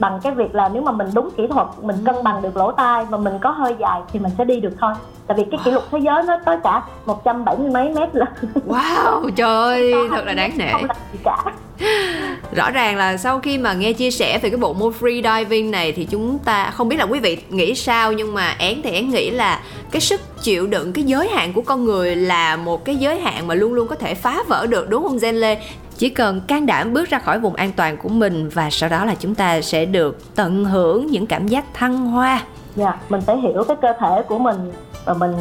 [0.00, 2.72] bằng cái việc là nếu mà mình đúng kỹ thuật mình cân bằng được lỗ
[2.72, 4.92] tai và mình có hơi dài thì mình sẽ đi được thôi.
[5.26, 8.26] Tại vì cái kỷ lục thế giới nó tới cả 170 mấy mét là
[8.66, 10.72] wow trời ơi thật là đáng nể.
[10.72, 11.44] không gì cả.
[12.56, 15.70] Rõ ràng là sau khi mà nghe chia sẻ về cái bộ môn free diving
[15.70, 18.90] này thì chúng ta không biết là quý vị nghĩ sao nhưng mà én thì
[18.90, 19.60] én nghĩ là
[19.90, 23.46] cái sức chịu đựng cái giới hạn của con người là một cái giới hạn
[23.46, 25.58] mà luôn luôn có thể phá vỡ được đúng không Gen Lê
[26.00, 29.04] chỉ cần can đảm bước ra khỏi vùng an toàn của mình và sau đó
[29.04, 32.42] là chúng ta sẽ được tận hưởng những cảm giác thăng hoa.
[32.76, 34.72] Dạ yeah, mình phải hiểu cái cơ thể của mình
[35.04, 35.32] và mình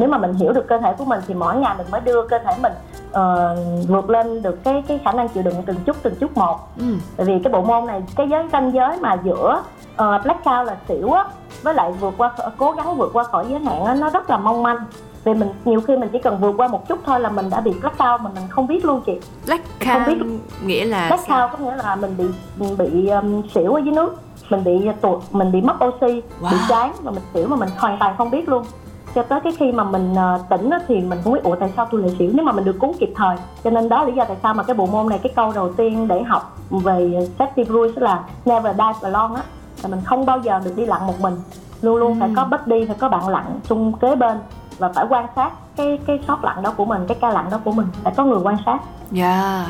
[0.00, 2.28] nếu mà mình hiểu được cơ thể của mình thì mỗi ngày mình mới đưa
[2.28, 2.72] cơ thể mình
[3.10, 6.58] uh, vượt lên được cái cái khả năng chịu đựng từng chút từng chút một.
[6.78, 6.84] Ừ.
[7.16, 10.76] tại vì cái bộ môn này cái giới ranh giới mà giữa uh, blackout là
[10.88, 11.24] xỉu á
[11.62, 14.36] với lại vượt qua cố gắng vượt qua khỏi giới hạn á nó rất là
[14.36, 14.78] mong manh.
[15.24, 17.60] Vì mình nhiều khi mình chỉ cần vượt qua một chút thôi là mình đã
[17.60, 19.20] bị blackout mà mình không biết luôn chị.
[19.46, 20.26] Blackout không biết
[20.64, 22.24] nghĩa là blackout có nghĩa là mình bị
[22.56, 24.16] mình bị um, xỉu ở dưới nước
[24.50, 26.50] mình bị tuột mình bị mất oxy wow.
[26.50, 28.64] bị chán và mình xỉu mà mình hoàn toàn không biết luôn
[29.14, 31.88] cho tới cái khi mà mình uh, tỉnh thì mình không biết ủa tại sao
[31.90, 34.12] tôi lại xỉu nếu mà mình được cứu kịp thời cho nên đó là lý
[34.12, 37.28] do tại sao mà cái bộ môn này cái câu đầu tiên để học về
[37.38, 39.42] safety rules là never dive alone á
[39.82, 41.34] là mình không bao giờ được đi lặn một mình
[41.82, 42.16] luôn luôn ừ.
[42.20, 44.38] phải có buddy phải có bạn lặn chung kế bên
[44.78, 47.60] và phải quan sát cái cái sót lặn đó của mình cái ca lặn đó
[47.64, 48.78] của mình phải có người quan sát
[49.10, 49.68] dạ yeah.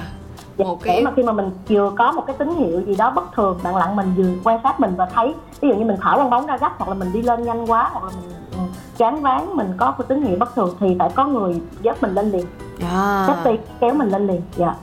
[0.56, 0.96] Dạ, một cái...
[0.96, 3.58] để mà khi mà mình vừa có một cái tín hiệu gì đó bất thường
[3.62, 6.30] bạn lặn mình vừa quan sát mình và thấy ví dụ như mình thở bong
[6.30, 8.58] bóng ra gấp hoặc là mình đi lên nhanh quá hoặc là mình ừ,
[8.96, 12.14] chán ván mình có cái tín hiệu bất thường thì phải có người dắt mình
[12.14, 12.46] lên liền
[12.80, 13.44] yeah.
[13.44, 13.52] Dạ.
[13.80, 14.74] kéo mình lên liền dạ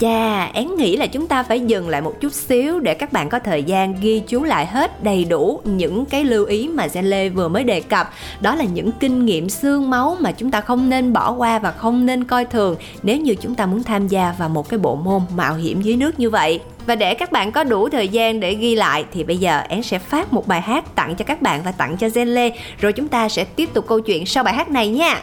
[0.00, 3.28] Chà, én nghĩ là chúng ta phải dừng lại một chút xíu để các bạn
[3.28, 7.04] có thời gian ghi chú lại hết đầy đủ những cái lưu ý mà Gen
[7.04, 8.10] Lê vừa mới đề cập.
[8.40, 11.70] Đó là những kinh nghiệm xương máu mà chúng ta không nên bỏ qua và
[11.70, 14.96] không nên coi thường nếu như chúng ta muốn tham gia vào một cái bộ
[14.96, 16.60] môn mạo hiểm dưới nước như vậy.
[16.86, 19.82] Và để các bạn có đủ thời gian để ghi lại thì bây giờ én
[19.82, 22.92] sẽ phát một bài hát tặng cho các bạn và tặng cho Gen Lê rồi
[22.92, 25.22] chúng ta sẽ tiếp tục câu chuyện sau bài hát này nha.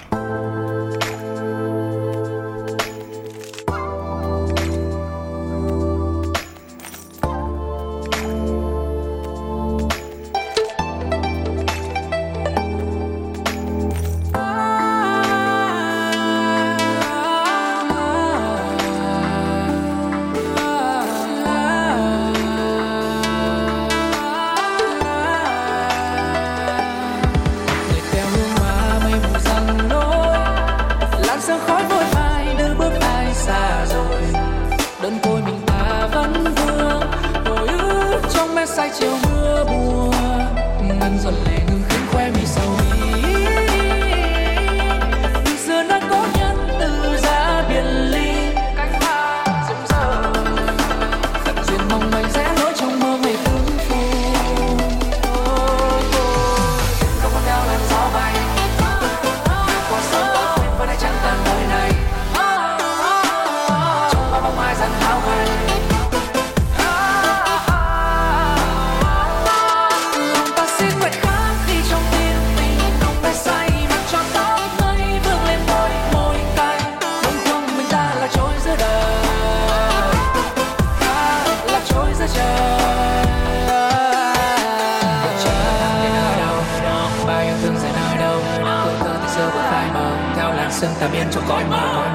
[90.78, 92.08] Sương tà biên trong cõi mơ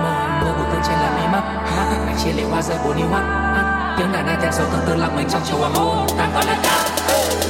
[0.43, 1.43] mưa buồn tương trên là mí mắt
[1.77, 3.23] mắt anh chia lệ hoa rơi bốn yêu mắt.
[3.99, 6.45] Tiếng đàn ai theo sâu tương tư lặng mình trong chiều hoàng hôn ta gọi
[6.47, 6.85] là ta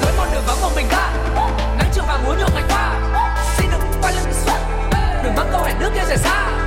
[0.02, 1.12] lối một đường vắng một mình ta
[1.78, 2.94] nắng chiều vàng muốn nhộn ngày qua
[3.56, 4.58] xin đừng quay lưng xuất
[5.24, 6.61] đừng mắc câu hẹn nước kia rời xa.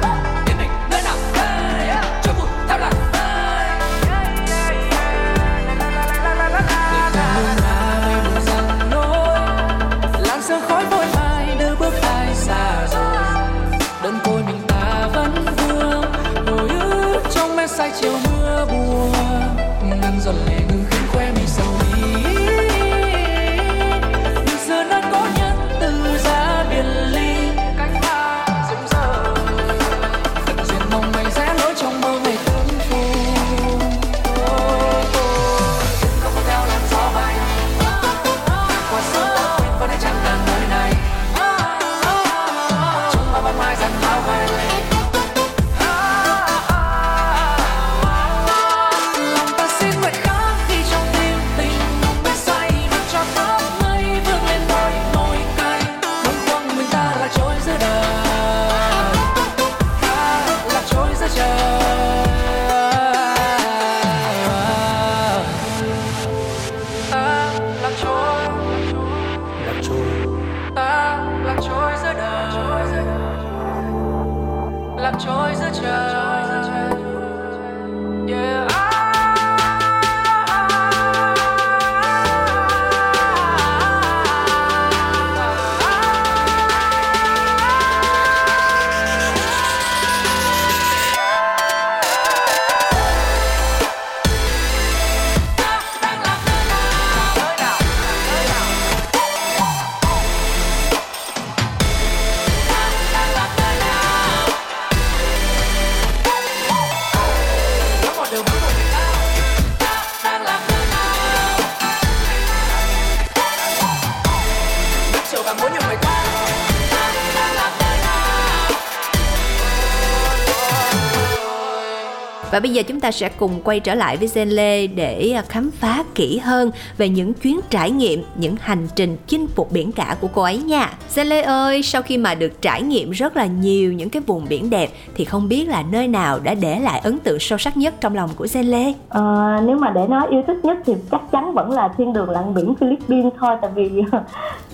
[122.55, 125.43] Và bây giờ chúng ta sẽ cùng quay trở lại với Gen Lê để à,
[125.49, 129.91] khám phá kỹ hơn về những chuyến trải nghiệm, những hành trình chinh phục biển
[129.91, 130.89] cả của cô ấy nha.
[131.15, 134.45] Gen Lê ơi, sau khi mà được trải nghiệm rất là nhiều những cái vùng
[134.49, 137.77] biển đẹp thì không biết là nơi nào đã để lại ấn tượng sâu sắc
[137.77, 138.93] nhất trong lòng của Gen Lê?
[139.09, 142.29] À, nếu mà để nói yêu thích nhất thì chắc chắn vẫn là thiên đường
[142.29, 144.03] lặn biển Philippines thôi tại vì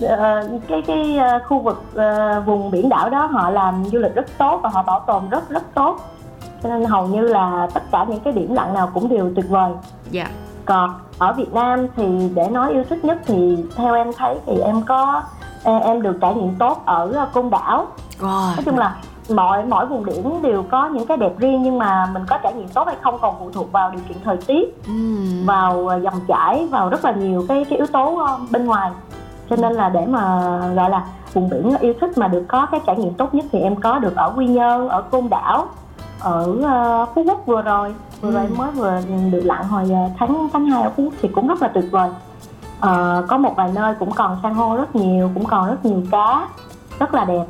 [0.00, 1.82] ờ, cái cái ờ, khu vực
[2.46, 5.50] vùng biển đảo đó họ làm du lịch rất tốt và họ bảo tồn rất
[5.50, 6.00] rất tốt
[6.62, 9.48] cho nên hầu như là tất cả những cái điểm lặn nào cũng đều tuyệt
[9.48, 9.72] vời
[10.10, 10.26] Dạ.
[10.64, 14.58] còn ở Việt Nam thì để nói yêu thích nhất thì theo em thấy thì
[14.58, 15.22] em có
[15.64, 17.86] em được trải nghiệm tốt ở ờ, Côn Đảo
[18.18, 18.52] Rồi.
[18.56, 18.96] nói chung là
[19.30, 22.52] mọi mỗi vùng biển đều có những cái đẹp riêng nhưng mà mình có trải
[22.54, 25.46] nghiệm tốt hay không còn phụ thuộc vào điều kiện thời tiết Ừm.
[25.46, 28.90] vào ờ, dòng chảy vào rất là nhiều cái cái yếu tố ờ, bên ngoài
[29.50, 30.40] cho nên là để mà
[30.76, 33.58] gọi là vùng biển yêu thích mà được có cái trải nghiệm tốt nhất thì
[33.60, 35.66] em có được ở Quy Nhơn ở Côn Đảo
[36.22, 38.54] ở ờ, Phú Quốc vừa rồi vừa rồi Ừ.
[38.56, 39.00] mới vừa
[39.32, 41.84] được lặn hồi ờ, tháng tháng 2 ở Phú Quốc thì cũng rất là tuyệt
[41.90, 42.10] vời
[42.80, 46.02] Ờ, có một vài nơi cũng còn san hô rất nhiều cũng còn rất nhiều
[46.10, 46.48] cá
[46.98, 47.44] rất là đẹp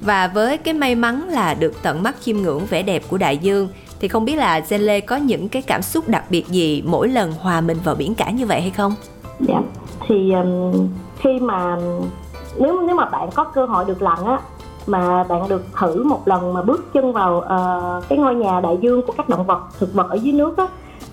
[0.00, 3.36] Và với cái may mắn là được tận mắt chiêm ngưỡng vẻ đẹp của đại
[3.38, 3.68] dương
[4.00, 7.08] thì không biết là Gen Lê có những cái cảm xúc đặc biệt gì mỗi
[7.08, 8.94] lần hòa mình vào biển cả như vậy hay không?
[9.40, 9.60] Dạ.
[10.08, 11.76] Thì um, khi mà
[12.58, 14.38] nếu nếu mà bạn có cơ hội được lặn á
[14.86, 18.78] mà bạn được thử một lần mà bước chân vào uh, cái ngôi nhà đại
[18.80, 20.66] dương của các động vật thực vật ở dưới nước á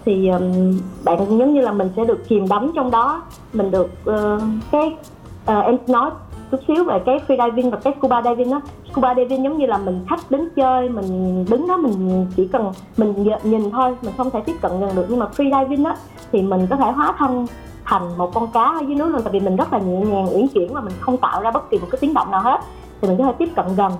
[0.05, 3.21] thì um, bạn giống như là mình sẽ được chìm đắm trong đó.
[3.53, 4.97] Mình được uh, cái
[5.51, 6.09] uh, em nói
[6.51, 9.65] chút xíu về cái free diving và cái scuba diving đó scuba diving giống như
[9.65, 14.13] là mình khách đến chơi mình đứng đó mình chỉ cần mình nhìn thôi mình
[14.17, 15.05] không thể tiếp cận gần được.
[15.09, 15.95] Nhưng mà free diving á
[16.31, 17.45] thì mình có thể hóa thân
[17.85, 20.27] thành một con cá ở dưới nước luôn tại vì mình rất là nhẹ nhàng
[20.35, 22.61] uyển chuyển và mình không tạo ra bất kỳ một cái tiếng động nào hết
[23.01, 23.91] thì mình có thể tiếp cận gần.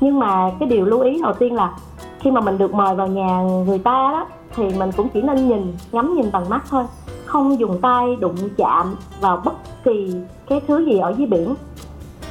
[0.00, 1.72] Nhưng mà cái điều lưu ý đầu tiên là
[2.18, 5.48] khi mà mình được mời vào nhà người ta đó thì mình cũng chỉ nên
[5.48, 6.84] nhìn ngắm nhìn bằng mắt thôi.
[7.24, 9.54] Không dùng tay đụng chạm vào bất
[9.84, 10.14] kỳ
[10.48, 11.54] cái thứ gì ở dưới biển.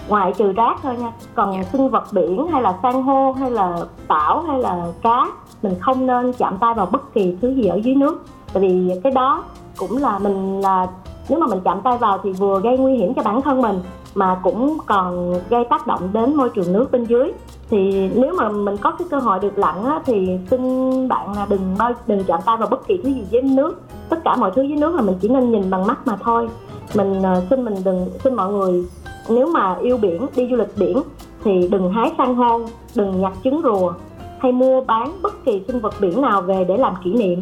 [0.07, 1.11] Ngoại trừ rác thôi nha.
[1.35, 5.27] Còn sinh vật biển hay là san hô hay là tảo hay là cá
[5.63, 8.25] mình không nên chạm tay vào bất kỳ thứ gì ở dưới nước.
[8.53, 9.43] Tại vì cái đó
[9.77, 10.87] cũng là mình là
[11.29, 13.79] nếu mà mình chạm tay vào thì vừa gây nguy hiểm cho bản thân mình
[14.15, 17.31] mà cũng còn gây tác động đến môi trường nước bên dưới.
[17.69, 20.61] Thì nếu mà mình có cái cơ hội được lặn á, thì xin
[21.07, 23.81] bạn là đừng bao đừng chạm tay vào bất kỳ thứ gì dưới nước.
[24.09, 26.49] Tất cả mọi thứ dưới nước là mình chỉ nên nhìn bằng mắt mà thôi.
[26.95, 28.85] Mình ờ, xin mình đừng xin mọi người
[29.29, 31.01] nếu mà yêu biển đi du lịch biển
[31.43, 32.61] thì đừng hái san hô
[32.95, 33.93] đừng nhặt trứng rùa
[34.39, 37.41] hay mua bán bất kỳ sinh vật biển nào về để làm kỷ niệm.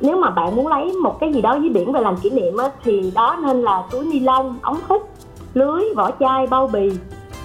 [0.00, 2.56] Nếu mà bạn muốn lấy một cái gì đó dưới biển về làm kỷ niệm
[2.56, 5.08] á, thì đó nên là túi ni lông ống hút
[5.54, 6.90] lưới vỏ chai bao bì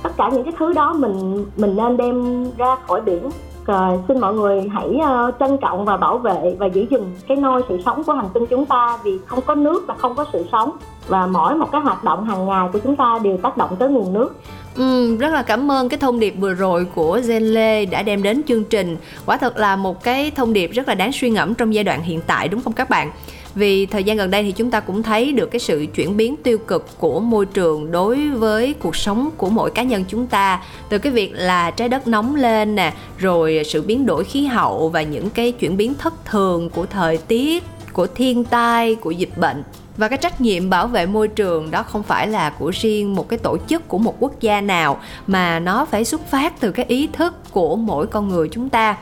[0.04, 3.30] tất cả những cái thứ đó mình mình nên đem ra khỏi biển
[3.66, 7.38] rồi xin mọi người hãy uh, trân trọng và bảo vệ và giữ gìn cái
[7.38, 10.26] nôi sự sống của hành tinh chúng ta vì không có nước là không có
[10.34, 10.72] sự sống
[11.08, 13.90] và mỗi một cái hoạt động hàng ngày của chúng ta đều tác động tới
[13.90, 14.36] nguồn nước
[14.76, 18.24] Ừ, rất là cảm ơn cái thông điệp vừa rồi của Gen Lê đã đem
[18.24, 18.98] đến chương trình.
[19.26, 22.02] Quả thật là một cái thông điệp rất là đáng suy ngẫm trong giai đoạn
[22.02, 23.12] hiện tại đúng không các bạn?
[23.56, 26.36] Vì thời gian gần đây thì chúng ta cũng thấy được cái sự chuyển biến
[26.38, 30.64] tiêu cực của môi trường đối với cuộc sống của mỗi cá nhân chúng ta.
[30.90, 34.90] Từ cái việc là trái đất nóng lên nè, rồi sự biến đổi khí hậu
[34.90, 39.38] và những cái chuyển biến thất thường của thời tiết, của thiên tai, của dịch
[39.38, 39.64] bệnh.
[39.98, 43.30] Và cái trách nhiệm bảo vệ môi trường đó không phải là của riêng một
[43.30, 46.86] cái tổ chức của một quốc gia nào mà nó phải xuất phát từ cái
[46.86, 48.98] ý thức của mỗi con người chúng ta.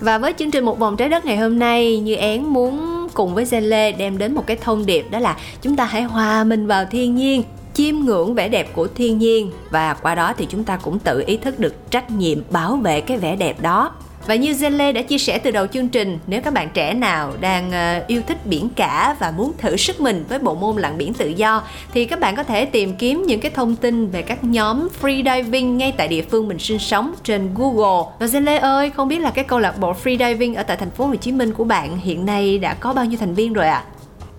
[0.00, 3.34] Và với chương trình một vòng trái đất ngày hôm nay như én muốn cùng
[3.34, 6.66] với Zenle đem đến một cái thông điệp, đó là chúng ta hãy hòa mình
[6.66, 7.42] vào thiên nhiên,
[7.74, 9.50] chiêm ngưỡng vẻ đẹp của thiên nhiên.
[9.70, 13.00] Và qua đó thì chúng ta cũng tự ý thức được trách nhiệm bảo vệ
[13.00, 13.92] cái vẻ đẹp đó
[14.28, 17.30] và như Zenle đã chia sẻ từ đầu chương trình, nếu các bạn trẻ nào
[17.40, 20.98] đang ờ, yêu thích biển cả và muốn thử sức mình với bộ môn lặn
[20.98, 21.62] biển tự do
[21.92, 25.76] thì các bạn có thể tìm kiếm những cái thông tin về các nhóm freediving
[25.76, 28.12] ngay tại địa phương mình sinh sống trên Google.
[28.18, 31.06] Và Zenle ơi, không biết là cái câu lạc bộ freediving ở tại thành phố
[31.06, 33.84] Hồ Chí Minh của bạn hiện nay đã có bao nhiêu thành viên rồi ạ?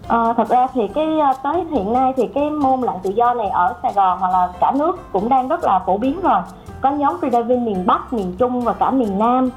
[0.08, 0.18] À?
[0.18, 3.34] À, thật ra thì cái ờ, tới hiện nay thì cái môn lặn tự do
[3.34, 6.42] này ở Sài Gòn hoặc là cả nước cũng đang rất là phổ biến rồi.
[6.82, 9.50] Có nhóm freediving miền Bắc, miền Trung và cả miền Nam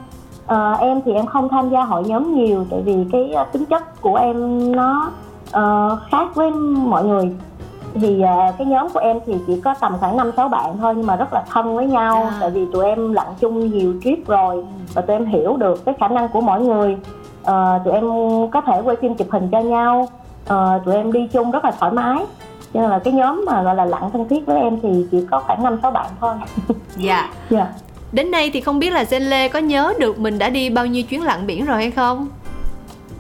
[0.47, 3.65] à, em thì em không tham gia hội nhóm nhiều tại vì cái uh, tính
[3.65, 4.37] chất của em
[4.77, 5.11] nó
[5.49, 7.37] uh, khác với mọi người.
[7.95, 10.95] Thì uh, cái nhóm của em thì chỉ có tầm khoảng năm sáu bạn thôi
[10.97, 12.37] nhưng mà rất là thân với nhau à.
[12.41, 15.95] tại vì tụi em lặn chung nhiều trip rồi và tụi em hiểu được cái
[16.01, 16.97] khả năng của mỗi người.
[17.43, 18.05] Uh, tụi em
[18.51, 20.09] có thể quay phim chụp hình cho nhau
[20.43, 22.27] uh, tụi em đi chung rất là thoải mái.
[22.75, 25.27] Cho nên là cái nhóm mà gọi là lặn thân thiết với em thì chỉ
[25.31, 26.35] có khoảng năm sáu bạn thôi.
[26.97, 27.29] Dạ.
[27.51, 27.59] Dạ.
[27.59, 27.69] yeah.
[28.13, 30.87] Đến nay thì không biết là Zen Lê có nhớ được mình đã đi bao
[30.87, 32.29] nhiêu chuyến lặn biển rồi hay không?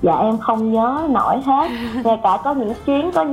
[0.02, 1.70] Dạ em không nhớ nổi hết
[2.04, 3.26] Ngay cả có những chuyến có,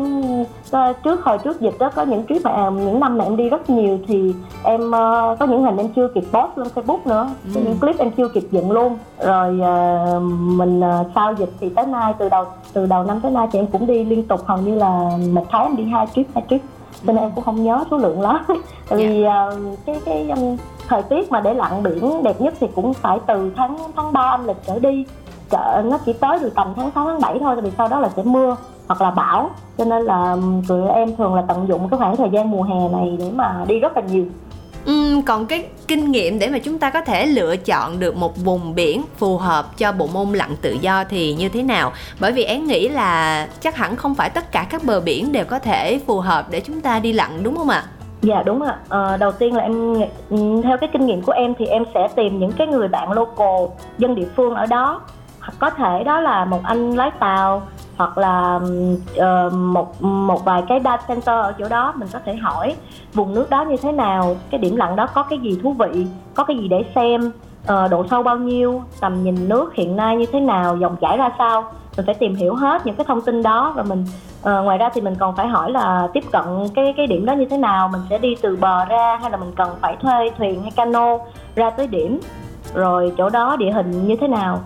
[0.72, 3.50] có trước hồi trước dịch đó có những chuyến mà những năm mà em đi
[3.50, 7.30] rất nhiều thì em uh, có những hình em chưa kịp post lên Facebook nữa
[7.46, 7.52] ừ.
[7.56, 11.70] có những clip em chưa kịp dựng luôn rồi uh, mình uh, sau dịch thì
[11.70, 14.46] tới nay từ đầu từ đầu năm tới nay thì em cũng đi liên tục
[14.46, 16.62] hầu như là một tháng em đi hai trip hai trip
[17.06, 18.46] cho nên em cũng không nhớ số lượng lắm.
[18.90, 20.58] Tại vì uh, cái cái um,
[20.88, 24.22] thời tiết mà để lặn biển đẹp nhất thì cũng phải từ tháng tháng 3
[24.22, 25.06] âm lịch trở đi.
[25.50, 28.10] Chợ nó chỉ tới từ tầm tháng 6 tháng 7 thôi vì sau đó là
[28.10, 28.56] sẽ mưa
[28.88, 29.50] hoặc là bão.
[29.78, 32.90] Cho nên là tụi em thường là tận dụng cái khoảng thời gian mùa hè
[32.90, 34.26] này để mà đi rất là nhiều
[34.92, 38.38] Uhm, còn cái kinh nghiệm để mà chúng ta có thể lựa chọn được một
[38.38, 41.92] vùng biển phù hợp cho bộ môn lặn tự do thì như thế nào?
[42.20, 45.46] Bởi vì én nghĩ là chắc hẳn không phải tất cả các bờ biển đều
[45.46, 47.84] có thể phù hợp để chúng ta đi lặn đúng không ạ?
[48.22, 48.78] Dạ đúng ạ.
[48.90, 49.96] À, đầu tiên là em
[50.64, 53.66] theo cái kinh nghiệm của em thì em sẽ tìm những cái người bạn local,
[53.98, 55.02] dân địa phương ở đó.
[55.60, 57.68] Có thể đó là một anh lái tàu
[58.00, 58.60] hoặc là
[59.16, 62.76] uh, một một vài cái data center ở chỗ đó mình có thể hỏi
[63.14, 66.08] vùng nước đó như thế nào, cái điểm lặn đó có cái gì thú vị,
[66.34, 67.32] có cái gì để xem,
[67.64, 71.18] uh, độ sâu bao nhiêu, tầm nhìn nước hiện nay như thế nào, dòng chảy
[71.18, 71.64] ra sao.
[71.98, 74.06] Mình phải tìm hiểu hết những cái thông tin đó và mình
[74.40, 76.44] uh, ngoài ra thì mình còn phải hỏi là tiếp cận
[76.76, 79.38] cái cái điểm đó như thế nào mình sẽ đi từ bờ ra hay là
[79.38, 81.18] mình cần phải thuê thuyền hay cano
[81.56, 82.20] ra tới điểm
[82.74, 84.60] rồi chỗ đó địa hình như thế nào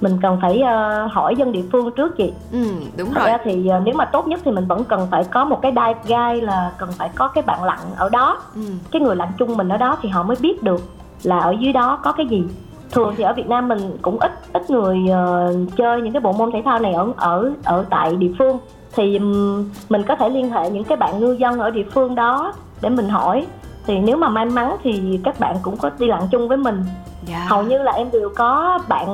[0.00, 2.32] mình cần phải uh, hỏi dân địa phương trước chị.
[2.52, 2.64] Ừ
[2.98, 3.28] đúng Thật rồi.
[3.28, 5.72] ra thì uh, nếu mà tốt nhất thì mình vẫn cần phải có một cái
[5.72, 8.38] dive guide là cần phải có cái bạn lặn ở đó.
[8.54, 8.62] Ừ.
[8.90, 10.80] cái người lặn chung mình ở đó thì họ mới biết được
[11.22, 12.44] là ở dưới đó có cái gì.
[12.90, 16.32] Thường thì ở Việt Nam mình cũng ít ít người uh, chơi những cái bộ
[16.32, 18.58] môn thể thao này ở ở ở tại địa phương.
[18.96, 22.14] Thì um, mình có thể liên hệ những cái bạn ngư dân ở địa phương
[22.14, 23.46] đó để mình hỏi
[23.86, 26.84] thì nếu mà may mắn thì các bạn cũng có đi lặn chung với mình
[27.28, 27.40] yeah.
[27.40, 27.46] Dạ.
[27.48, 29.08] hầu như là em đều có bạn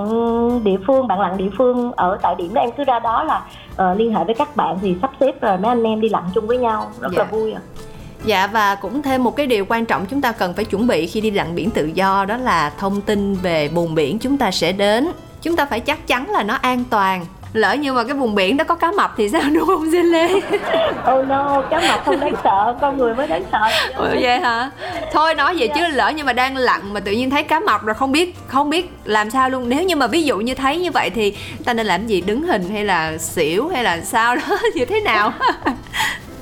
[0.64, 3.42] địa phương bạn lặn địa phương ở tại điểm đó em cứ ra đó là
[3.72, 6.22] uh, liên hệ với các bạn thì sắp xếp rồi mấy anh em đi lặn
[6.34, 7.18] chung với nhau rất yeah.
[7.18, 7.38] là dạ.
[7.38, 7.60] vui à
[8.24, 11.06] Dạ và cũng thêm một cái điều quan trọng chúng ta cần phải chuẩn bị
[11.06, 14.50] khi đi lặn biển tự do đó là thông tin về vùng biển chúng ta
[14.50, 15.08] sẽ đến.
[15.42, 18.56] Chúng ta phải chắc chắn là nó an toàn lỡ như mà cái vùng biển
[18.56, 20.34] đó có cá mập thì sao đúng không Lê?
[21.14, 23.58] oh no, cá mập không đáng sợ, con người mới đáng sợ.
[23.96, 24.70] Ủa vậy hả?
[25.12, 27.84] Thôi nói vậy chứ lỡ như mà đang lặn mà tự nhiên thấy cá mập
[27.84, 29.68] rồi không biết không biết làm sao luôn.
[29.68, 32.20] Nếu như mà ví dụ như thấy như vậy thì ta nên làm gì?
[32.20, 34.42] Đứng hình hay là xỉu hay là sao đó
[34.74, 35.32] như thế nào?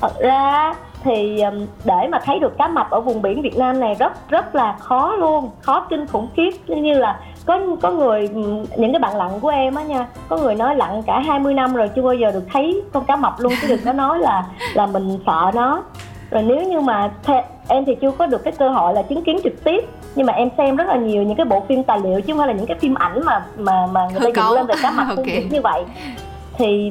[0.01, 3.79] thật ra thì um, để mà thấy được cá mập ở vùng biển Việt Nam
[3.79, 8.29] này rất rất là khó luôn khó kinh khủng khiếp như là có có người
[8.77, 11.73] những cái bạn lặn của em á nha có người nói lặn cả 20 năm
[11.75, 14.45] rồi chưa bao giờ được thấy con cá mập luôn chứ đừng có nói là
[14.73, 15.83] là mình sợ nó.
[16.31, 19.23] Rồi nếu như mà th- em thì chưa có được cái cơ hội là chứng
[19.23, 19.85] kiến trực tiếp
[20.15, 22.37] nhưng mà em xem rất là nhiều những cái bộ phim tài liệu chứ không
[22.37, 24.91] phải là những cái phim ảnh mà mà mà người ta dựng lên về cá
[24.91, 25.47] mập okay.
[25.51, 25.83] như vậy.
[26.57, 26.89] Thì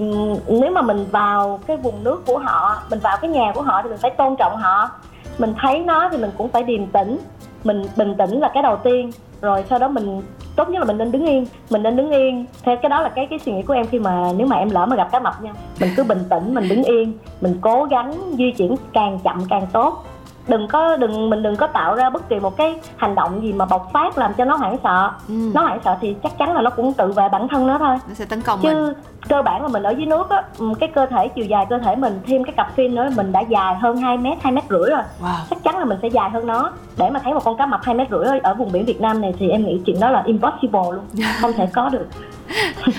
[0.49, 3.83] nếu mà mình vào cái vùng nước của họ mình vào cái nhà của họ
[3.83, 4.91] thì mình phải tôn trọng họ.
[5.39, 7.19] Mình thấy nó thì mình cũng phải điềm tĩnh
[7.65, 9.11] mình bình tĩnh là cái đầu tiên
[9.41, 10.23] rồi sau đó mình
[10.57, 13.09] tốt nhất là mình nên đứng yên mình nên đứng yên theo cái đó là
[13.09, 15.19] cái cái suy nghĩ của em khi mà nếu mà em lỡ mà gặp cá
[15.19, 19.19] mập nha mình cứ bình tĩnh mình đứng yên mình cố gắng di chuyển càng
[19.25, 20.05] chậm càng tốt
[20.49, 23.53] đừng có đừng mình đừng có tạo ra bất kỳ một cái hành động gì
[23.53, 25.35] mà bộc phát làm cho nó hoảng sợ ừ.
[25.55, 27.97] nó hoảng sợ thì chắc chắn là nó cũng tự vệ bản thân nó thôi
[28.09, 28.95] nó sẽ tấn công chứ mình.
[29.29, 31.79] cơ bản là mình ở dưới nước á ừ, cái cơ thể chiều dài cơ
[31.79, 34.65] thể mình thêm cái cặp fin nữa mình đã dài hơn 2 mét hai mét
[34.71, 35.45] rưỡi rồi wow.
[35.51, 37.81] chắc chắn là mình sẽ dài hơn nó để mà thấy một con cá mập
[37.83, 40.23] hai mét rưỡi ở vùng biển Việt Nam này thì em nghĩ chuyện đó là
[40.27, 41.05] impossible luôn
[41.41, 42.07] không thể có được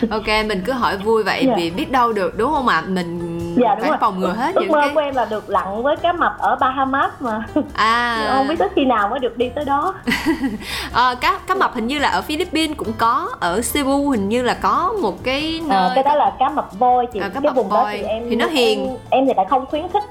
[0.09, 1.47] ok mình cứ hỏi vui vậy yeah.
[1.47, 1.55] Dạ.
[1.57, 3.97] vì biết đâu được đúng không ạ mình dạ, phải rồi.
[4.01, 6.37] phòng ngừa hết ước những mơ cái của em là được lặn với cá mập
[6.39, 9.93] ở Bahamas mà à không biết tới khi nào mới được đi tới đó
[10.93, 14.41] à, cá cá mập hình như là ở Philippines cũng có ở Cebu hình như
[14.41, 17.29] là có một cái à, nơi à, cái đó là cá mập voi chị à,
[17.33, 17.83] cá cái vùng voi.
[17.83, 20.03] đó thì em thì nó hiền em, em thì lại không khuyến khích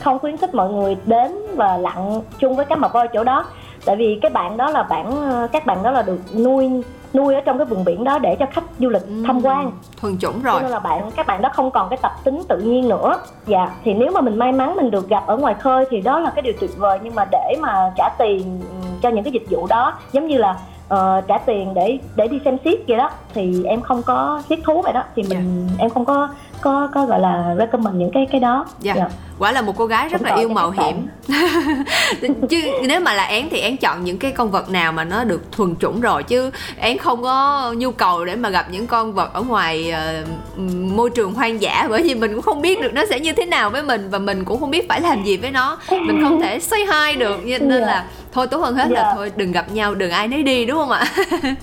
[0.00, 3.44] không khuyến khích mọi người đến và lặn chung với cá mập voi chỗ đó
[3.84, 5.12] tại vì cái bạn đó là bạn
[5.52, 6.82] các bạn đó là được nuôi
[7.14, 9.72] nuôi ở trong cái vùng biển đó để cho khách du lịch ừ, tham quan
[10.00, 12.42] thuần chủng rồi cho nên là bạn các bạn đó không còn cái tập tính
[12.48, 13.16] tự nhiên nữa
[13.46, 16.18] dạ thì nếu mà mình may mắn mình được gặp ở ngoài khơi thì đó
[16.18, 18.60] là cái điều tuyệt vời nhưng mà để mà trả tiền
[19.02, 20.56] cho những cái dịch vụ đó giống như là
[20.94, 24.64] uh, trả tiền để để đi xem ship vậy đó thì em không có thiết
[24.64, 25.68] thú vậy đó thì mình yeah.
[25.68, 25.74] Dạ.
[25.78, 26.28] em không có
[26.60, 28.98] có có gọi là recommend những cái cái đó dạ yeah.
[28.98, 29.20] yeah.
[29.38, 31.08] quả là một cô gái rất Cũng là yêu mạo hiểm
[32.50, 35.24] chứ nếu mà là én thì én chọn những cái con vật nào mà nó
[35.24, 36.50] được thuần chủng rồi chứ
[36.80, 39.92] én không có nhu cầu để mà gặp những con vật ở ngoài
[40.24, 43.32] uh, môi trường hoang dã bởi vì mình cũng không biết được nó sẽ như
[43.32, 46.20] thế nào với mình và mình cũng không biết phải làm gì với nó mình
[46.22, 47.82] không thể say hai được nên yeah.
[47.82, 48.92] là thôi tốt hơn hết yeah.
[48.92, 49.12] là dạ.
[49.14, 51.04] thôi đừng gặp nhau đừng ai nấy đi đúng không ạ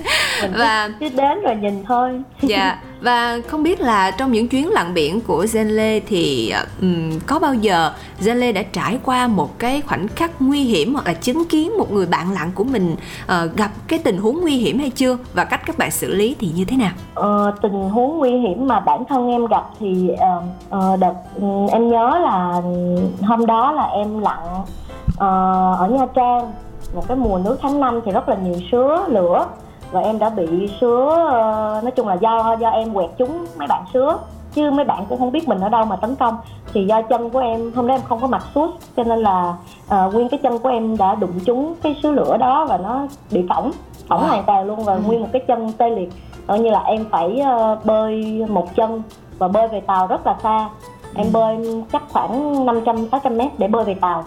[0.58, 4.94] và cứ đến rồi nhìn thôi dạ và không biết là trong những chuyến lặn
[4.94, 10.08] biển của Zenle thì um, có bao giờ Zenle đã trải qua một cái khoảnh
[10.08, 13.72] khắc nguy hiểm hoặc là chứng kiến một người bạn lặn của mình uh, gặp
[13.88, 16.66] cái tình huống nguy hiểm hay chưa và cách các bạn xử lý thì như
[16.66, 16.92] thế nào?
[17.14, 20.44] Ờ, tình huống nguy hiểm mà bản thân em gặp thì uh,
[20.78, 22.62] uh, đợt um, em nhớ là
[23.28, 24.40] hôm đó là em lặn
[25.08, 26.54] uh, ở Nha Trang
[26.96, 29.46] một cái mùa nước tháng năm thì rất là nhiều sứa lửa
[29.92, 33.68] và em đã bị sứa uh, nói chung là do do em quẹt chúng mấy
[33.68, 34.18] bạn sứa
[34.54, 36.38] chứ mấy bạn cũng không biết mình ở đâu mà tấn công
[36.74, 39.56] thì do chân của em hôm đó em không có mặc suốt cho nên là
[39.86, 43.08] uh, nguyên cái chân của em đã đụng trúng cái sứa lửa đó và nó
[43.32, 43.72] bị phỏng
[44.08, 44.28] phỏng à.
[44.28, 45.00] hoàn toàn luôn và ừ.
[45.06, 46.10] nguyên một cái chân tê liệt
[46.48, 49.02] coi như là em phải uh, bơi một chân
[49.38, 50.70] và bơi về tàu rất là xa
[51.16, 51.30] em ừ.
[51.34, 54.24] bơi chắc khoảng 500 600 mét để bơi về tàu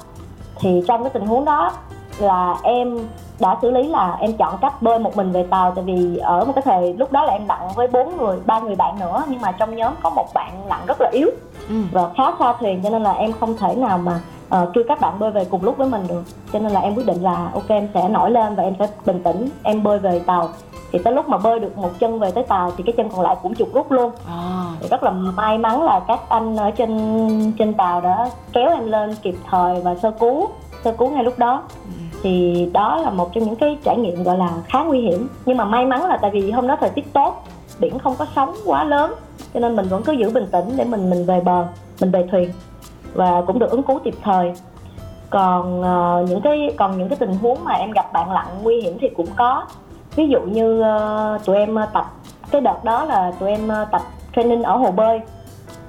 [0.61, 1.73] thì trong cái tình huống đó
[2.19, 2.99] là em
[3.41, 5.73] đã xử lý là em chọn cách bơi một mình về tàu.
[5.75, 8.61] Tại vì ở một cái thời lúc đó là em lặn với bốn người ba
[8.61, 11.29] người bạn nữa nhưng mà trong nhóm có một bạn lặn rất là yếu
[11.69, 11.75] ừ.
[11.93, 14.21] và khá xa thuyền cho nên là em không thể nào mà
[14.63, 16.23] uh, kêu các bạn bơi về cùng lúc với mình được.
[16.53, 18.87] Cho nên là em quyết định là ok em sẽ nổi lên và em sẽ
[19.07, 20.49] bình tĩnh em bơi về tàu.
[20.93, 23.21] Thì tới lúc mà bơi được một chân về tới tàu thì cái chân còn
[23.21, 24.13] lại cũng chụp rút luôn.
[24.29, 24.65] À.
[24.81, 28.87] thì rất là may mắn là các anh ở trên trên tàu đã kéo em
[28.87, 30.49] lên kịp thời và sơ cứu
[30.85, 31.63] sơ cứu ngay lúc đó.
[31.85, 35.29] Ừ thì đó là một trong những cái trải nghiệm gọi là khá nguy hiểm.
[35.47, 37.45] Nhưng mà may mắn là tại vì hôm đó thời tiết tốt
[37.79, 39.14] biển không có sóng quá lớn
[39.55, 41.66] cho nên mình vẫn cứ giữ bình tĩnh để mình mình về bờ
[42.01, 42.51] mình về thuyền
[43.14, 44.53] và cũng được ứng cứu kịp thời.
[45.31, 48.81] Còn uh, những cái còn những cái tình huống mà em gặp bạn lặn nguy
[48.81, 49.64] hiểm thì cũng có.
[50.16, 52.07] Ví dụ như uh, tụi em ờ, tập
[52.51, 54.03] cái đợt đó là tụi em tập
[54.37, 55.21] training ở hồ bơi.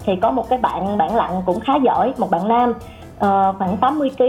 [0.06, 2.74] Thì có một cái bạn bạn lặn cũng khá giỏi một bạn nam
[3.26, 4.24] uh, khoảng 80 kg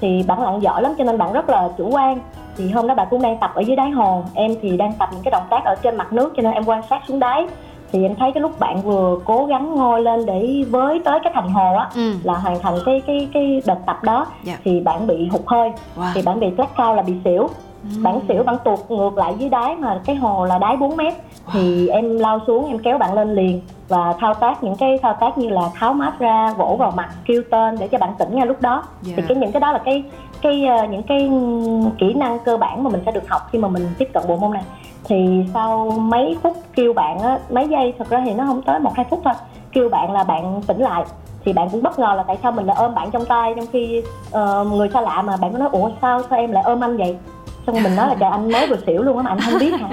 [0.00, 2.18] thì bạn lặn giỏi lắm cho nên bạn rất là chủ quan
[2.56, 5.08] thì hôm đó bạn cũng đang tập ở dưới đáy hồ em thì đang tập
[5.12, 7.46] những cái động tác ở trên mặt nước cho nên em quan sát xuống đáy
[7.92, 11.32] thì em thấy cái lúc bạn vừa cố gắng ngoi lên để với tới cái
[11.34, 12.12] thành hồ á ừ.
[12.22, 14.28] là hoàn thành cái cái cái đợt tập đó yeah.
[14.44, 14.56] Dạ.
[14.64, 16.10] thì bạn bị hụt hơi wow.
[16.14, 17.48] thì bạn bị cao là bị xỉu
[17.94, 18.02] ừ.
[18.02, 21.14] bạn xỉu bạn tuột ngược lại dưới đáy mà cái hồ là đáy 4 mét
[21.14, 21.50] wow.
[21.52, 25.14] thì em lao xuống em kéo bạn lên liền và thao tác những cái thao
[25.20, 28.36] tác như là tháo mát ra vỗ vào mặt kêu tên để cho bạn tỉnh
[28.36, 29.16] ngay lúc đó yeah.
[29.16, 30.04] thì cái những cái đó là cái
[30.42, 31.30] cái uh, những cái
[31.98, 34.36] kỹ năng cơ bản mà mình sẽ được học khi mà mình tiếp cận bộ
[34.36, 34.62] môn này
[35.04, 38.80] thì sau mấy phút kêu bạn á mấy giây thật ra thì nó không tới
[38.80, 39.34] một hai phút thôi
[39.72, 41.04] kêu bạn là bạn tỉnh lại
[41.44, 43.66] thì bạn cũng bất ngờ là tại sao mình lại ôm bạn trong tay trong
[43.72, 46.84] khi uh, người xa lạ mà bạn có nói ủa sao sao em lại ôm
[46.84, 47.16] anh vậy
[47.66, 49.72] xong mình nói là trời anh mới vừa xỉu luôn á mà anh không biết
[49.80, 49.88] hả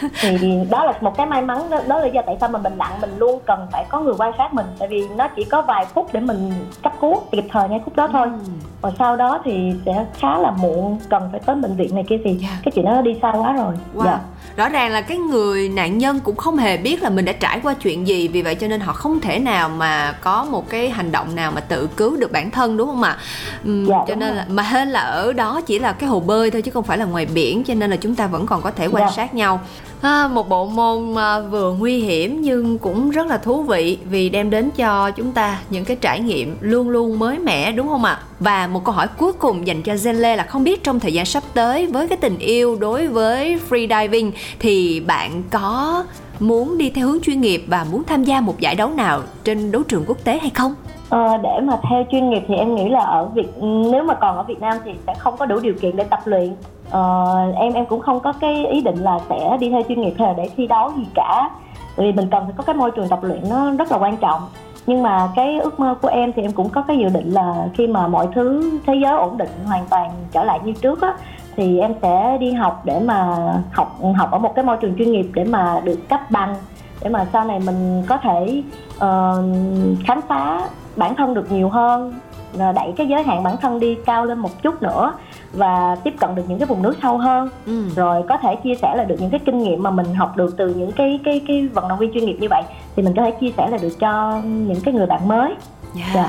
[0.20, 2.72] thì đó là một cái may mắn đó, đó là do tại sao mà mình
[2.76, 5.62] lặng mình luôn cần phải có người quan sát mình tại vì nó chỉ có
[5.62, 6.52] vài phút để mình
[6.82, 8.52] cấp cứu kịp thời ngay phút đó thôi ừ.
[8.80, 12.18] và sau đó thì sẽ khá là muộn cần phải tới bệnh viện này kia
[12.24, 12.42] thì yeah.
[12.42, 12.58] Dạ.
[12.64, 14.04] cái chuyện đó đi xa quá rồi wow.
[14.04, 14.18] dạ
[14.56, 17.60] rõ ràng là cái người nạn nhân cũng không hề biết là mình đã trải
[17.62, 20.90] qua chuyện gì vì vậy cho nên họ không thể nào mà có một cái
[20.90, 23.16] hành động nào mà tự cứu được bản thân đúng không ạ
[23.68, 26.50] uhm, dạ, cho nên là mà hên là ở đó chỉ là cái hồ bơi
[26.50, 28.70] thôi chứ không phải là ngoài biển cho nên là chúng ta vẫn còn có
[28.70, 29.12] thể quan dạ.
[29.16, 29.60] sát nhau
[30.04, 31.14] À, một bộ môn
[31.50, 35.60] vừa nguy hiểm nhưng cũng rất là thú vị vì đem đến cho chúng ta
[35.70, 38.18] những cái trải nghiệm luôn luôn mới mẻ đúng không ạ?
[38.40, 41.26] Và một câu hỏi cuối cùng dành cho Zenle là không biết trong thời gian
[41.26, 46.04] sắp tới với cái tình yêu đối với freediving thì bạn có
[46.40, 49.72] muốn đi theo hướng chuyên nghiệp và muốn tham gia một giải đấu nào trên
[49.72, 50.74] đấu trường quốc tế hay không?
[51.10, 54.36] Ờ, để mà theo chuyên nghiệp thì em nghĩ là ở Việt nếu mà còn
[54.36, 56.54] ở Việt Nam thì sẽ không có đủ điều kiện để tập luyện.
[56.90, 57.26] Ờ,
[57.56, 60.28] em em cũng không có cái ý định là sẽ đi theo chuyên nghiệp hay
[60.28, 61.50] là để thi đấu gì cả.
[61.96, 64.40] Vì mình cần phải có cái môi trường tập luyện nó rất là quan trọng.
[64.86, 67.68] Nhưng mà cái ước mơ của em thì em cũng có cái dự định là
[67.74, 71.14] khi mà mọi thứ thế giới ổn định hoàn toàn trở lại như trước á
[71.56, 73.36] thì em sẽ đi học để mà
[73.72, 76.54] học học ở một cái môi trường chuyên nghiệp để mà được cấp bằng
[77.02, 78.62] để mà sau này mình có thể
[78.96, 79.44] uh,
[80.06, 80.60] khám phá
[80.96, 82.14] bản thân được nhiều hơn
[82.58, 85.12] đẩy cái giới hạn bản thân đi cao lên một chút nữa
[85.52, 87.88] và tiếp cận được những cái vùng nước sâu hơn ừ.
[87.96, 90.56] rồi có thể chia sẻ là được những cái kinh nghiệm mà mình học được
[90.56, 92.62] từ những cái cái cái vận động viên chuyên nghiệp như vậy
[92.96, 95.54] thì mình có thể chia sẻ là được cho những cái người bạn mới
[95.96, 96.14] yeah.
[96.14, 96.28] yeah.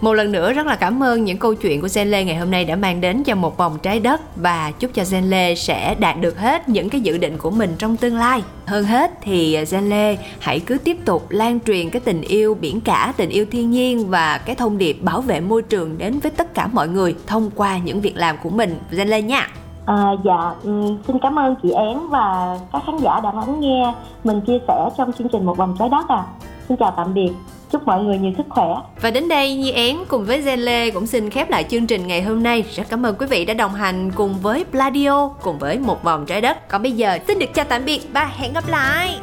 [0.00, 2.64] Một lần nữa rất là cảm ơn những câu chuyện của Zenle ngày hôm nay
[2.64, 6.38] đã mang đến cho một vòng trái đất và chúc cho Zenle sẽ đạt được
[6.38, 8.42] hết những cái dự định của mình trong tương lai.
[8.66, 13.12] Hơn hết thì Zenle hãy cứ tiếp tục lan truyền cái tình yêu biển cả,
[13.16, 16.54] tình yêu thiên nhiên và cái thông điệp bảo vệ môi trường đến với tất
[16.54, 18.78] cả mọi người thông qua những việc làm của mình.
[18.90, 19.48] Zenle nha.
[19.86, 23.94] À, dạ, um, xin cảm ơn chị Én và các khán giả đã lắng nghe
[24.24, 26.24] mình chia sẻ trong chương trình Một vòng trái đất à.
[26.68, 27.30] Xin chào tạm biệt
[27.70, 28.66] chúc mọi người nhiều sức khỏe.
[29.00, 32.06] Và đến đây Nhi Én cùng với Gen Lê cũng xin khép lại chương trình
[32.06, 32.64] ngày hôm nay.
[32.76, 36.26] Rất cảm ơn quý vị đã đồng hành cùng với Pladio cùng với một vòng
[36.26, 36.68] trái đất.
[36.68, 39.18] Còn bây giờ xin được chào tạm biệt và hẹn gặp lại.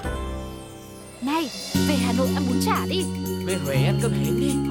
[1.21, 1.49] Này
[1.87, 3.03] về Hà Nội ăn bún chả đi.
[3.45, 4.64] Về Huế ăn cơm hến đi